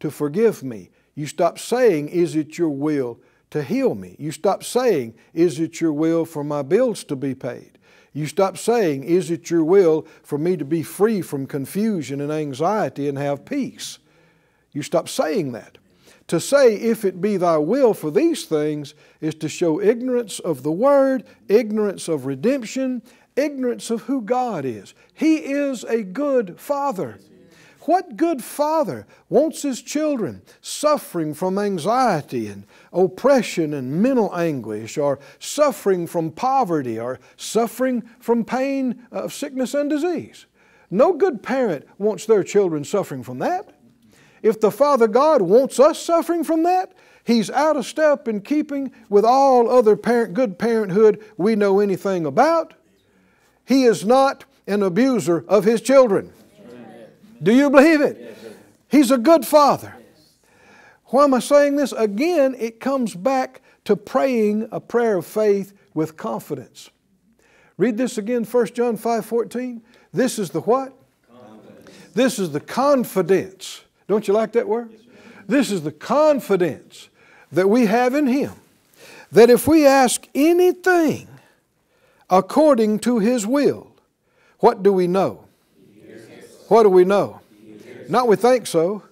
to 0.00 0.10
forgive 0.10 0.62
me. 0.62 0.90
You 1.14 1.26
stop 1.26 1.58
saying, 1.58 2.08
Is 2.08 2.36
it 2.36 2.58
your 2.58 2.68
will 2.68 3.18
to 3.50 3.62
heal 3.62 3.94
me? 3.94 4.16
You 4.18 4.32
stop 4.32 4.64
saying, 4.64 5.14
Is 5.32 5.60
it 5.60 5.80
your 5.80 5.92
will 5.92 6.24
for 6.24 6.44
my 6.44 6.62
bills 6.62 7.04
to 7.04 7.16
be 7.16 7.34
paid? 7.34 7.78
You 8.12 8.26
stop 8.26 8.58
saying, 8.58 9.04
Is 9.04 9.30
it 9.30 9.50
your 9.50 9.64
will 9.64 10.06
for 10.22 10.38
me 10.38 10.56
to 10.56 10.64
be 10.64 10.82
free 10.82 11.22
from 11.22 11.46
confusion 11.46 12.20
and 12.20 12.30
anxiety 12.30 13.08
and 13.08 13.16
have 13.18 13.44
peace? 13.44 13.98
You 14.72 14.82
stop 14.82 15.08
saying 15.08 15.52
that. 15.52 15.78
To 16.28 16.40
say, 16.40 16.74
if 16.74 17.04
it 17.04 17.20
be 17.20 17.36
thy 17.36 17.58
will 17.58 17.92
for 17.92 18.10
these 18.10 18.44
things, 18.44 18.94
is 19.20 19.34
to 19.36 19.48
show 19.48 19.80
ignorance 19.80 20.38
of 20.38 20.62
the 20.62 20.72
Word, 20.72 21.24
ignorance 21.48 22.08
of 22.08 22.24
redemption, 22.24 23.02
ignorance 23.36 23.90
of 23.90 24.02
who 24.02 24.22
God 24.22 24.64
is. 24.64 24.94
He 25.12 25.36
is 25.36 25.84
a 25.84 26.02
good 26.02 26.58
Father. 26.58 27.18
What 27.86 28.16
good 28.16 28.42
father 28.42 29.06
wants 29.28 29.60
his 29.60 29.82
children 29.82 30.40
suffering 30.62 31.34
from 31.34 31.58
anxiety 31.58 32.46
and 32.46 32.66
oppression 32.94 33.74
and 33.74 34.00
mental 34.02 34.34
anguish, 34.34 34.96
or 34.96 35.18
suffering 35.38 36.06
from 36.06 36.30
poverty, 36.30 36.98
or 36.98 37.20
suffering 37.36 38.02
from 38.20 38.42
pain 38.42 39.06
of 39.10 39.34
sickness 39.34 39.74
and 39.74 39.90
disease? 39.90 40.46
No 40.90 41.12
good 41.12 41.42
parent 41.42 41.86
wants 41.98 42.24
their 42.24 42.42
children 42.42 42.84
suffering 42.84 43.22
from 43.22 43.38
that. 43.40 43.74
If 44.42 44.60
the 44.60 44.70
Father 44.70 45.06
God 45.06 45.42
wants 45.42 45.78
us 45.78 45.98
suffering 45.98 46.42
from 46.42 46.62
that, 46.62 46.94
He's 47.24 47.50
out 47.50 47.76
of 47.76 47.86
step 47.86 48.28
in 48.28 48.42
keeping 48.42 48.92
with 49.08 49.24
all 49.24 49.70
other 49.70 49.96
parent, 49.96 50.34
good 50.34 50.58
parenthood 50.58 51.22
we 51.36 51.56
know 51.56 51.80
anything 51.80 52.26
about. 52.26 52.74
He 53.64 53.84
is 53.84 54.04
not 54.04 54.44
an 54.66 54.82
abuser 54.82 55.44
of 55.48 55.64
His 55.64 55.80
children. 55.80 56.32
Do 57.42 57.52
you 57.52 57.70
believe 57.70 58.00
it? 58.00 58.36
He's 58.88 59.10
a 59.10 59.18
good 59.18 59.44
father. 59.46 59.96
Why 61.06 61.24
am 61.24 61.34
I 61.34 61.40
saying 61.40 61.76
this? 61.76 61.92
Again, 61.92 62.56
it 62.58 62.80
comes 62.80 63.14
back 63.14 63.60
to 63.84 63.96
praying 63.96 64.68
a 64.72 64.80
prayer 64.80 65.18
of 65.18 65.26
faith 65.26 65.72
with 65.92 66.16
confidence. 66.16 66.90
Read 67.76 67.96
this 67.96 68.18
again, 68.18 68.44
1 68.44 68.66
John 68.68 68.96
5 68.96 69.26
14. 69.26 69.82
This 70.12 70.38
is 70.38 70.50
the 70.50 70.60
what? 70.60 70.92
Confidence. 71.28 71.90
This 72.14 72.38
is 72.38 72.52
the 72.52 72.60
confidence. 72.60 73.82
Don't 74.06 74.28
you 74.28 74.34
like 74.34 74.52
that 74.52 74.68
word? 74.68 74.90
Yes, 74.92 75.00
this 75.46 75.70
is 75.70 75.82
the 75.82 75.92
confidence 75.92 77.08
that 77.52 77.68
we 77.68 77.86
have 77.86 78.14
in 78.14 78.26
Him. 78.26 78.52
That 79.32 79.50
if 79.50 79.66
we 79.66 79.86
ask 79.86 80.26
anything 80.34 81.28
according 82.38 82.98
to 82.98 83.20
His 83.20 83.46
will, 83.46 83.92
what 84.58 84.82
do 84.82 84.92
we 84.92 85.06
know? 85.06 85.44
What 86.68 86.82
do 86.82 86.88
we 86.88 87.04
know? 87.04 87.40
Not 88.08 88.26
we 88.28 88.36
think 88.36 88.66
so, 88.66 89.02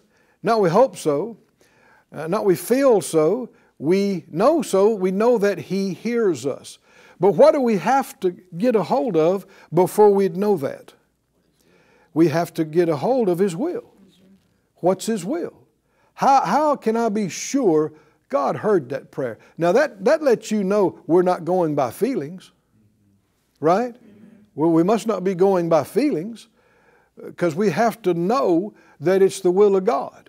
not 0.43 0.61
we 0.61 0.69
hope 0.69 0.97
so, 0.97 1.37
uh, 2.13 2.27
not 2.27 2.45
we 2.45 2.57
feel 2.57 3.01
so, 3.01 3.51
we 3.79 4.25
know 4.29 4.61
so, 4.63 4.95
we 4.95 5.13
know 5.13 5.39
that 5.39 5.59
He 5.59 5.95
hears 5.95 6.45
us. 6.45 6.79
But 7.21 7.33
what 7.33 7.53
do 7.53 7.61
we 7.61 7.77
have 7.77 8.19
to 8.21 8.33
get 8.59 8.75
a 8.75 8.83
hold 8.83 9.17
of 9.17 9.47
before 9.73 10.11
we'd 10.11 10.37
know 10.37 10.57
that? 10.57 10.93
We 12.15 12.29
have 12.29 12.53
to 12.55 12.65
get 12.65 12.89
a 12.89 12.97
hold 12.97 13.29
of 13.29 13.39
His 13.39 13.55
will. 13.55 13.95
What's 14.77 15.07
His 15.07 15.25
will? 15.25 15.55
How, 16.15 16.41
how 16.41 16.77
can 16.77 16.97
I 16.97 17.09
be 17.09 17.29
sure 17.29 17.93
God 18.29 18.57
heard 18.57 18.89
that 18.89 19.13
prayer? 19.13 19.39
Now, 19.57 19.71
that, 19.73 20.05
that 20.05 20.23
lets 20.23 20.51
you 20.51 20.65
know 20.65 21.01
we're 21.07 21.23
not 21.23 21.45
going 21.45 21.75
by 21.75 21.93
feelings, 21.93 22.51
right? 23.63 23.95
Well, 24.55 24.71
we 24.71 24.83
must 24.83 25.07
not 25.07 25.25
be 25.25 25.35
going 25.35 25.71
by 25.71 25.85
feelings 25.85 26.49
because 27.17 27.55
we 27.55 27.71
have 27.71 28.03
to 28.03 28.13
know 28.13 28.75
that 29.01 29.23
it's 29.23 29.41
the 29.41 29.51
will 29.51 29.77
of 29.77 29.85
God. 29.85 30.29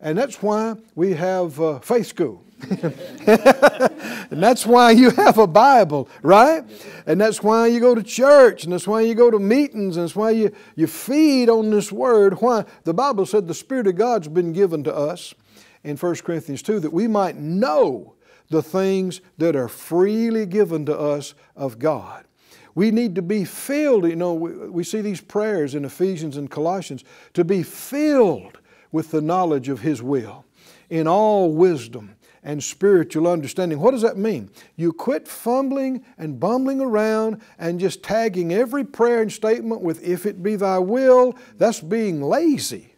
And 0.00 0.16
that's 0.16 0.42
why 0.42 0.76
we 0.94 1.12
have 1.14 1.60
uh, 1.60 1.78
faith 1.80 2.06
school. 2.06 2.44
and 2.70 4.42
that's 4.42 4.64
why 4.64 4.92
you 4.92 5.10
have 5.10 5.38
a 5.38 5.46
Bible, 5.46 6.08
right? 6.22 6.64
And 7.06 7.20
that's 7.20 7.42
why 7.42 7.66
you 7.66 7.80
go 7.80 7.94
to 7.94 8.02
church, 8.02 8.64
and 8.64 8.72
that's 8.72 8.86
why 8.86 9.00
you 9.00 9.14
go 9.16 9.30
to 9.30 9.38
meetings, 9.40 9.96
and 9.96 10.04
that's 10.04 10.14
why 10.14 10.30
you, 10.30 10.52
you 10.76 10.86
feed 10.86 11.48
on 11.48 11.70
this 11.70 11.90
Word. 11.90 12.40
Why? 12.40 12.64
The 12.84 12.94
Bible 12.94 13.26
said 13.26 13.48
the 13.48 13.54
Spirit 13.54 13.88
of 13.88 13.96
God's 13.96 14.28
been 14.28 14.52
given 14.52 14.84
to 14.84 14.94
us 14.94 15.34
in 15.82 15.96
1 15.96 16.14
Corinthians 16.16 16.62
2 16.62 16.80
that 16.80 16.92
we 16.92 17.08
might 17.08 17.36
know 17.36 18.14
the 18.48 18.62
things 18.62 19.20
that 19.38 19.56
are 19.56 19.68
freely 19.68 20.46
given 20.46 20.86
to 20.86 20.96
us 20.96 21.34
of 21.56 21.80
God. 21.80 22.24
We 22.74 22.90
need 22.90 23.14
to 23.16 23.22
be 23.22 23.44
filled, 23.44 24.06
you 24.06 24.16
know, 24.16 24.34
we, 24.34 24.50
we 24.68 24.84
see 24.84 25.00
these 25.00 25.20
prayers 25.20 25.74
in 25.74 25.84
Ephesians 25.84 26.36
and 26.36 26.50
Colossians, 26.50 27.04
to 27.34 27.44
be 27.44 27.62
filled 27.62 28.58
with 28.90 29.10
the 29.10 29.20
knowledge 29.20 29.68
of 29.68 29.80
His 29.80 30.02
will 30.02 30.44
in 30.90 31.06
all 31.06 31.52
wisdom 31.52 32.16
and 32.44 32.62
spiritual 32.62 33.28
understanding. 33.28 33.78
What 33.78 33.92
does 33.92 34.02
that 34.02 34.16
mean? 34.16 34.50
You 34.76 34.92
quit 34.92 35.28
fumbling 35.28 36.04
and 36.18 36.40
bumbling 36.40 36.80
around 36.80 37.40
and 37.58 37.78
just 37.78 38.02
tagging 38.02 38.52
every 38.52 38.84
prayer 38.84 39.22
and 39.22 39.32
statement 39.32 39.80
with, 39.80 40.02
if 40.02 40.26
it 40.26 40.42
be 40.42 40.56
thy 40.56 40.78
will. 40.78 41.36
That's 41.58 41.80
being 41.80 42.20
lazy. 42.20 42.94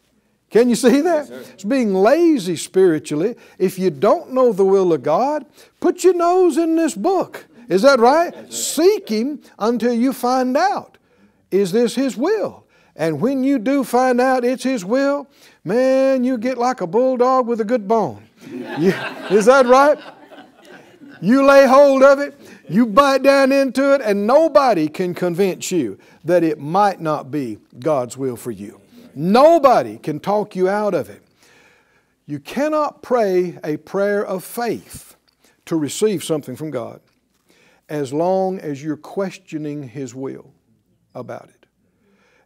Can 0.51 0.69
you 0.69 0.77
see 0.77 1.01
that? 1.01 1.29
Yes, 1.29 1.49
it's 1.51 1.65
being 1.65 1.93
lazy 1.93 2.57
spiritually. 2.57 3.37
If 3.59 3.79
you 3.79 3.91
don't 3.91 4.33
know 4.33 4.53
the 4.53 4.65
will 4.65 4.93
of 4.93 5.03
God, 5.03 5.45
put 5.81 6.05
your 6.05 6.15
nose 6.15 6.57
in 6.57 6.77
this 6.77 6.95
book 6.95 7.47
is 7.69 7.83
that 7.83 8.01
right? 8.01 8.53
Seek 8.53 9.09
Him 9.09 9.41
until 9.59 9.93
you 9.93 10.13
find 10.13 10.57
out. 10.57 10.99
Is 11.51 11.73
this 11.73 11.95
His 11.95 12.17
will? 12.17 12.65
And 12.97 13.21
when 13.21 13.43
you 13.43 13.59
do 13.59 13.85
find 13.85 14.21
out 14.21 14.45
it's 14.45 14.63
His 14.63 14.85
will, 14.85 15.29
man, 15.65 16.25
you 16.25 16.39
get 16.39 16.59
like 16.59 16.81
a 16.81 16.87
bulldog 16.87 17.47
with 17.47 17.61
a 17.61 17.65
good 17.65 17.89
bone. 17.89 18.29
You, 18.79 18.93
is 19.31 19.47
that 19.47 19.67
right? 19.67 19.99
You 21.21 21.47
lay 21.47 21.67
hold 21.67 22.03
of 22.03 22.19
it, 22.19 22.39
you 22.69 22.85
bite 22.85 23.23
down 23.23 23.53
into 23.53 23.95
it, 23.95 24.03
and 24.03 24.27
nobody 24.27 24.89
can 24.89 25.15
convince 25.15 25.71
you 25.71 25.99
that 26.25 26.45
it 26.45 26.59
might 26.59 27.01
not 27.01 27.31
be 27.31 27.59
God's 27.79 28.19
will 28.19 28.37
for 28.37 28.51
you. 28.51 28.81
Nobody 29.15 29.97
can 29.97 30.21
talk 30.21 30.55
you 30.55 30.69
out 30.69 30.93
of 30.93 31.09
it. 31.09 31.23
You 32.27 32.39
cannot 32.39 33.03
pray 33.03 33.59
a 33.65 33.79
prayer 33.79 34.25
of 34.25 34.45
faith 34.45 35.17
to 35.67 35.77
receive 35.77 36.23
something 36.23 36.57
from 36.57 36.71
God 36.71 37.01
as 37.89 38.13
long 38.13 38.59
as 38.59 38.83
you're 38.83 38.97
questioning 38.97 39.89
His 39.89 40.15
will 40.15 40.53
about 41.15 41.49
it. 41.49 41.67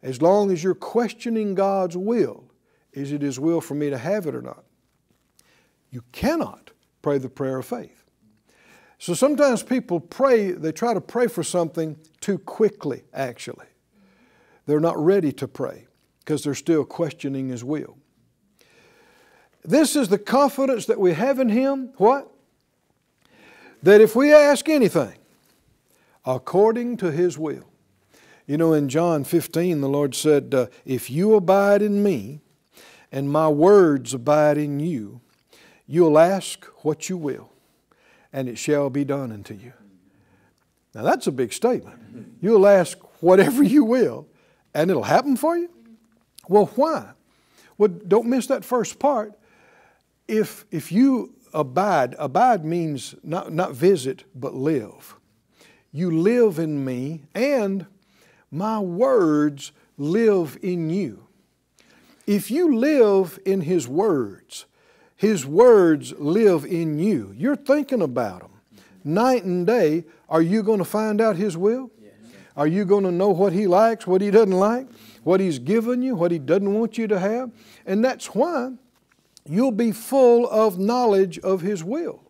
As 0.03 0.23
long 0.23 0.51
as 0.51 0.63
you're 0.63 0.75
questioning 0.75 1.55
God's 1.55 1.97
will, 1.97 2.45
is 2.93 3.13
it 3.13 3.23
His 3.23 3.39
will 3.39 3.61
for 3.61 3.75
me 3.75 3.91
to 3.91 3.99
have 3.99 4.27
it 4.27 4.35
or 4.35 4.43
not? 4.43 4.65
You 5.91 6.03
cannot 6.13 6.71
pray 7.03 7.19
the 7.19 7.29
prayer 7.29 7.59
of 7.59 7.67
faith. 7.67 8.05
So 8.99 9.15
sometimes 9.15 9.63
people 9.63 10.01
pray, 10.01 10.51
they 10.53 10.73
try 10.73 10.93
to 10.93 11.01
pray 11.01 11.29
for 11.29 11.43
something 11.43 11.97
too 12.21 12.39
quickly, 12.39 13.05
actually. 13.15 13.67
They're 14.67 14.81
not 14.81 15.03
ready 15.03 15.33
to 15.33 15.49
pray 15.49 15.87
because 16.21 16.45
they're 16.45 16.55
still 16.55 16.85
questioning 16.85 17.49
His 17.49 17.65
will. 17.65 17.97
This 19.65 19.97
is 19.97 20.09
the 20.09 20.19
confidence 20.19 20.87
that 20.87 20.99
we 20.99 21.13
have 21.15 21.39
in 21.39 21.49
Him. 21.49 21.93
What? 21.97 22.31
That 23.83 24.01
if 24.01 24.17
we 24.17 24.33
ask 24.33 24.69
anything, 24.69 25.18
according 26.29 26.99
to 26.99 27.11
His 27.11 27.39
will. 27.39 27.65
You 28.47 28.59
know, 28.59 28.75
in 28.75 28.89
John 28.89 29.25
15, 29.25 29.81
the 29.81 29.89
Lord 29.89 30.15
said, 30.15 30.55
uh, 30.55 30.67
If 30.85 31.11
you 31.11 31.35
abide 31.35 31.83
in 31.83 32.03
me 32.03 32.41
and 33.11 33.33
my 33.33 33.49
words 33.49 34.15
abide 34.15 34.59
in 34.59 34.79
you, 34.79 35.23
you'll 35.87 36.19
ask 36.19 36.65
what 36.85 37.09
you 37.09 37.17
will, 37.17 37.51
and 38.33 38.49
it 38.49 38.59
shall 38.59 38.91
be 38.91 39.05
done 39.05 39.33
unto 39.33 39.55
you. 39.55 39.73
Now, 40.95 41.03
that's 41.03 41.27
a 41.27 41.33
big 41.33 41.53
statement. 41.53 42.37
You'll 42.41 42.67
ask 42.67 42.99
whatever 43.23 43.63
you 43.63 43.85
will, 43.85 44.27
and 44.75 44.91
it'll 44.91 45.03
happen 45.05 45.37
for 45.37 45.57
you? 45.57 45.71
Well, 46.47 46.67
why? 46.75 47.11
Well, 47.79 47.89
don't 47.89 48.27
miss 48.27 48.47
that 48.49 48.65
first 48.65 48.99
part. 48.99 49.33
If, 50.27 50.67
if 50.71 50.93
you 50.93 51.35
abide, 51.55 52.17
abide 52.19 52.65
means 52.65 53.15
not, 53.23 53.53
not 53.53 53.73
visit, 53.73 54.25
but 54.35 54.55
live. 54.55 55.15
You 55.93 56.11
live 56.11 56.59
in 56.59 56.85
me, 56.85 57.23
and 57.35 57.87
my 58.51 58.79
words 58.79 59.73
live 59.97 60.59
in 60.63 60.91
you. 60.91 61.27
If 62.27 62.51
you 62.51 62.77
live 62.77 63.39
in 63.47 63.63
His 63.63 63.89
words, 63.89 64.67
His 65.17 65.47
words 65.47 66.13
live 66.19 66.65
in 66.65 66.99
you. 66.99 67.35
You're 67.37 67.57
thinking 67.57 68.03
about 68.03 68.43
them. 68.43 68.51
Night 69.03 69.45
and 69.45 69.67
day, 69.67 70.05
are 70.29 70.43
you 70.43 70.63
going 70.63 70.79
to 70.79 70.85
find 70.85 71.21
out 71.21 71.37
His 71.37 71.57
will? 71.57 71.91
Are 72.55 72.67
you 72.67 72.85
going 72.85 73.05
to 73.05 73.13
know 73.13 73.31
what 73.31 73.53
He 73.53 73.67
likes, 73.67 74.07
what 74.07 74.21
He 74.21 74.31
doesn't 74.31 74.51
like, 74.51 74.89
what 75.23 75.41
He's 75.41 75.59
given 75.59 76.03
you, 76.03 76.15
what 76.17 76.31
He 76.31 76.39
doesn't 76.39 76.75
want 76.75 76.99
you 76.99 77.07
to 77.07 77.19
have? 77.19 77.51
And 77.87 78.05
that's 78.05 78.35
why 78.35 78.73
you'll 79.49 79.71
be 79.71 79.93
full 79.93 80.49
of 80.51 80.79
knowledge 80.79 81.39
of 81.39 81.63
His 81.63 81.83
will. 81.83 82.28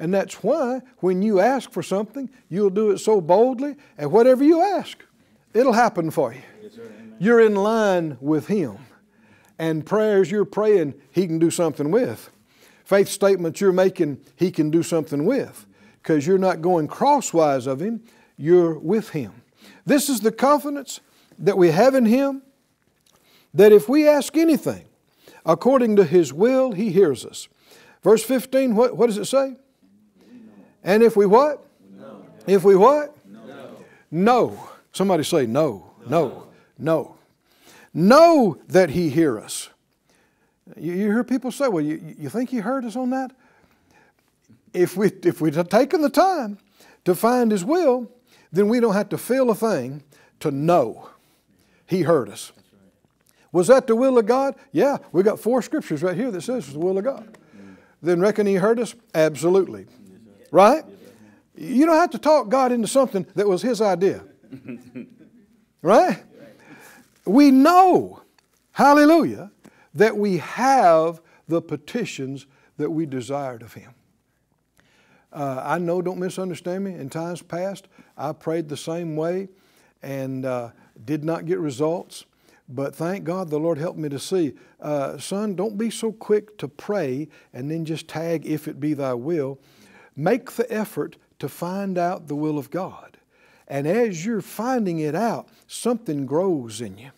And 0.00 0.14
that's 0.14 0.42
why 0.42 0.80
when 1.00 1.20
you 1.20 1.40
ask 1.40 1.70
for 1.70 1.82
something, 1.82 2.30
you'll 2.48 2.70
do 2.70 2.90
it 2.90 2.98
so 2.98 3.20
boldly, 3.20 3.76
and 3.98 4.10
whatever 4.10 4.42
you 4.42 4.62
ask, 4.62 5.04
it'll 5.52 5.74
happen 5.74 6.10
for 6.10 6.32
you. 6.32 6.40
Yes, 6.62 6.78
You're 7.18 7.40
in 7.40 7.54
line 7.54 8.16
with 8.18 8.46
Him. 8.46 8.78
And 9.58 9.84
prayers 9.84 10.30
you're 10.30 10.46
praying, 10.46 10.94
He 11.10 11.26
can 11.26 11.38
do 11.38 11.50
something 11.50 11.90
with. 11.90 12.30
Faith 12.82 13.08
statements 13.08 13.60
you're 13.60 13.72
making, 13.72 14.22
He 14.36 14.50
can 14.50 14.70
do 14.70 14.82
something 14.82 15.26
with. 15.26 15.66
Because 16.02 16.26
you're 16.26 16.38
not 16.38 16.62
going 16.62 16.88
crosswise 16.88 17.66
of 17.66 17.80
Him, 17.80 18.02
you're 18.38 18.78
with 18.78 19.10
Him. 19.10 19.42
This 19.84 20.08
is 20.08 20.20
the 20.20 20.32
confidence 20.32 21.00
that 21.38 21.58
we 21.58 21.72
have 21.72 21.94
in 21.94 22.06
Him 22.06 22.40
that 23.52 23.70
if 23.70 23.86
we 23.86 24.08
ask 24.08 24.34
anything 24.34 24.86
according 25.44 25.96
to 25.96 26.04
His 26.04 26.32
will, 26.32 26.72
He 26.72 26.90
hears 26.90 27.26
us. 27.26 27.48
Verse 28.02 28.24
15, 28.24 28.74
what, 28.74 28.96
what 28.96 29.08
does 29.08 29.18
it 29.18 29.26
say? 29.26 29.56
And 30.82 31.02
if 31.02 31.16
we 31.16 31.26
what? 31.26 31.64
No. 31.96 32.24
If 32.46 32.64
we 32.64 32.76
what? 32.76 33.16
No. 33.26 33.76
No. 34.10 34.70
Somebody 34.92 35.22
say 35.22 35.46
no, 35.46 35.90
no, 36.08 36.48
no. 36.78 37.16
Know 37.94 38.58
that 38.68 38.90
He 38.90 39.08
hear 39.08 39.38
us. 39.38 39.70
You, 40.76 40.92
you 40.92 41.06
hear 41.06 41.24
people 41.24 41.50
say, 41.52 41.68
well, 41.68 41.84
you, 41.84 42.14
you 42.18 42.28
think 42.28 42.50
He 42.50 42.58
heard 42.58 42.84
us 42.84 42.96
on 42.96 43.10
that? 43.10 43.32
If, 44.72 44.96
we, 44.96 45.10
if 45.22 45.40
we'd 45.40 45.54
have 45.54 45.68
taken 45.68 46.00
the 46.00 46.10
time 46.10 46.58
to 47.04 47.14
find 47.14 47.50
His 47.52 47.64
will, 47.64 48.10
then 48.52 48.68
we 48.68 48.80
don't 48.80 48.94
have 48.94 49.08
to 49.10 49.18
feel 49.18 49.50
a 49.50 49.54
thing 49.54 50.02
to 50.40 50.50
know 50.50 51.10
He 51.86 52.02
heard 52.02 52.28
us. 52.28 52.52
Was 53.52 53.66
that 53.66 53.86
the 53.86 53.96
will 53.96 54.18
of 54.18 54.26
God? 54.26 54.54
Yeah, 54.72 54.98
we 55.12 55.22
got 55.22 55.40
four 55.40 55.60
scriptures 55.62 56.02
right 56.02 56.16
here 56.16 56.30
that 56.30 56.42
says 56.42 56.64
it's 56.64 56.72
the 56.72 56.78
will 56.78 56.98
of 56.98 57.04
God. 57.04 57.36
Then 58.02 58.20
reckon 58.20 58.46
He 58.46 58.54
heard 58.54 58.80
us? 58.80 58.94
Absolutely. 59.14 59.86
Right? 60.50 60.84
You 61.56 61.86
don't 61.86 61.96
have 61.96 62.10
to 62.10 62.18
talk 62.18 62.48
God 62.48 62.72
into 62.72 62.88
something 62.88 63.26
that 63.34 63.46
was 63.46 63.62
His 63.62 63.80
idea. 63.80 64.22
Right? 65.82 66.22
We 67.24 67.50
know, 67.50 68.20
hallelujah, 68.72 69.50
that 69.94 70.14
we 70.14 70.36
have 70.36 71.22
the 71.48 71.62
petitions 71.62 72.46
that 72.76 72.90
we 72.90 73.06
desired 73.06 73.62
of 73.62 73.72
Him. 73.72 73.94
Uh, 75.32 75.62
I 75.64 75.78
know, 75.78 76.02
don't 76.02 76.18
misunderstand 76.18 76.84
me, 76.84 76.94
in 76.94 77.08
times 77.08 77.40
past, 77.40 77.88
I 78.16 78.32
prayed 78.32 78.68
the 78.68 78.76
same 78.76 79.16
way 79.16 79.48
and 80.02 80.44
uh, 80.44 80.70
did 81.04 81.24
not 81.24 81.46
get 81.46 81.58
results. 81.58 82.24
But 82.68 82.94
thank 82.94 83.24
God 83.24 83.50
the 83.50 83.58
Lord 83.58 83.78
helped 83.78 83.98
me 83.98 84.08
to 84.08 84.18
see, 84.18 84.54
uh, 84.80 85.18
son, 85.18 85.56
don't 85.56 85.76
be 85.76 85.90
so 85.90 86.12
quick 86.12 86.56
to 86.58 86.68
pray 86.68 87.28
and 87.52 87.70
then 87.70 87.84
just 87.84 88.06
tag, 88.06 88.46
if 88.46 88.68
it 88.68 88.78
be 88.78 88.94
thy 88.94 89.14
will. 89.14 89.58
Make 90.16 90.52
the 90.52 90.70
effort 90.72 91.16
to 91.38 91.48
find 91.48 91.98
out 91.98 92.28
the 92.28 92.36
will 92.36 92.58
of 92.58 92.70
God. 92.70 93.18
And 93.66 93.86
as 93.86 94.26
you're 94.26 94.40
finding 94.40 94.98
it 94.98 95.14
out, 95.14 95.48
something 95.66 96.26
grows 96.26 96.80
in 96.80 96.98
you. 96.98 97.10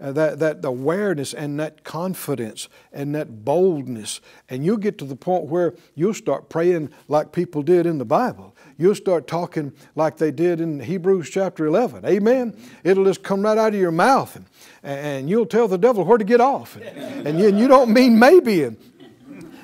Uh, 0.00 0.12
that, 0.12 0.38
that 0.38 0.64
awareness 0.64 1.34
and 1.34 1.58
that 1.58 1.82
confidence 1.82 2.68
and 2.92 3.16
that 3.16 3.44
boldness. 3.44 4.20
And 4.48 4.64
you'll 4.64 4.76
get 4.76 4.96
to 4.98 5.04
the 5.04 5.16
point 5.16 5.46
where 5.46 5.74
you'll 5.96 6.14
start 6.14 6.48
praying 6.48 6.90
like 7.08 7.32
people 7.32 7.62
did 7.64 7.84
in 7.84 7.98
the 7.98 8.04
Bible. 8.04 8.54
You'll 8.76 8.94
start 8.94 9.26
talking 9.26 9.72
like 9.96 10.16
they 10.18 10.30
did 10.30 10.60
in 10.60 10.78
Hebrews 10.78 11.30
chapter 11.30 11.66
11. 11.66 12.04
Amen? 12.04 12.56
It'll 12.84 13.06
just 13.06 13.24
come 13.24 13.42
right 13.42 13.58
out 13.58 13.74
of 13.74 13.80
your 13.80 13.90
mouth. 13.90 14.36
And, 14.36 14.46
and 14.84 15.28
you'll 15.28 15.46
tell 15.46 15.66
the 15.66 15.78
devil 15.78 16.04
where 16.04 16.18
to 16.18 16.24
get 16.24 16.40
off. 16.40 16.76
And, 16.76 17.26
and, 17.26 17.40
you, 17.40 17.48
and 17.48 17.58
you 17.58 17.66
don't 17.66 17.92
mean 17.92 18.20
maybe. 18.20 18.62
And, 18.62 18.76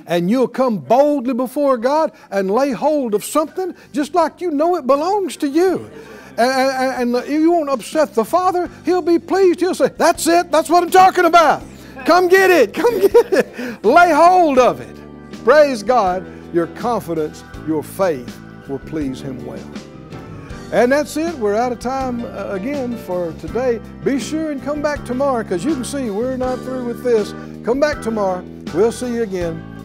and 0.06 0.30
you'll 0.30 0.48
come 0.48 0.78
boldly 0.78 1.34
before 1.34 1.76
God 1.78 2.12
and 2.30 2.50
lay 2.50 2.72
hold 2.72 3.14
of 3.14 3.24
something 3.24 3.74
just 3.92 4.14
like 4.14 4.40
you 4.40 4.50
know 4.50 4.76
it 4.76 4.86
belongs 4.86 5.36
to 5.38 5.48
you 5.48 5.90
and, 6.36 7.14
and, 7.14 7.16
and 7.16 7.28
you 7.28 7.52
won't 7.52 7.70
upset 7.70 8.14
the 8.14 8.24
Father. 8.24 8.70
He'll 8.84 9.02
be 9.02 9.18
pleased. 9.18 9.60
He'll 9.60 9.74
say, 9.74 9.90
That's 9.96 10.26
it. 10.26 10.50
That's 10.50 10.68
what 10.68 10.82
I'm 10.82 10.90
talking 10.90 11.24
about. 11.24 11.62
Come 12.04 12.28
get 12.28 12.50
it. 12.50 12.74
Come 12.74 13.00
get 13.00 13.32
it. 13.32 13.84
Lay 13.84 14.12
hold 14.12 14.58
of 14.58 14.80
it. 14.80 14.96
Praise 15.44 15.82
God. 15.82 16.26
Your 16.52 16.66
confidence, 16.68 17.42
your 17.66 17.82
faith 17.82 18.40
will 18.68 18.78
please 18.80 19.20
Him 19.20 19.44
well. 19.44 19.70
And 20.72 20.90
that's 20.90 21.16
it. 21.16 21.34
We're 21.36 21.54
out 21.54 21.72
of 21.72 21.78
time 21.78 22.24
uh, 22.24 22.48
again 22.50 22.96
for 22.98 23.32
today. 23.34 23.80
Be 24.02 24.18
sure 24.18 24.50
and 24.50 24.62
come 24.62 24.82
back 24.82 25.04
tomorrow 25.04 25.42
because 25.42 25.64
you 25.64 25.74
can 25.74 25.84
see 25.84 26.10
we're 26.10 26.36
not 26.36 26.58
through 26.60 26.86
with 26.86 27.04
this. 27.04 27.32
Come 27.64 27.80
back 27.80 28.02
tomorrow. 28.02 28.42
We'll 28.72 28.92
see 28.92 29.14
you 29.14 29.22
again 29.22 29.73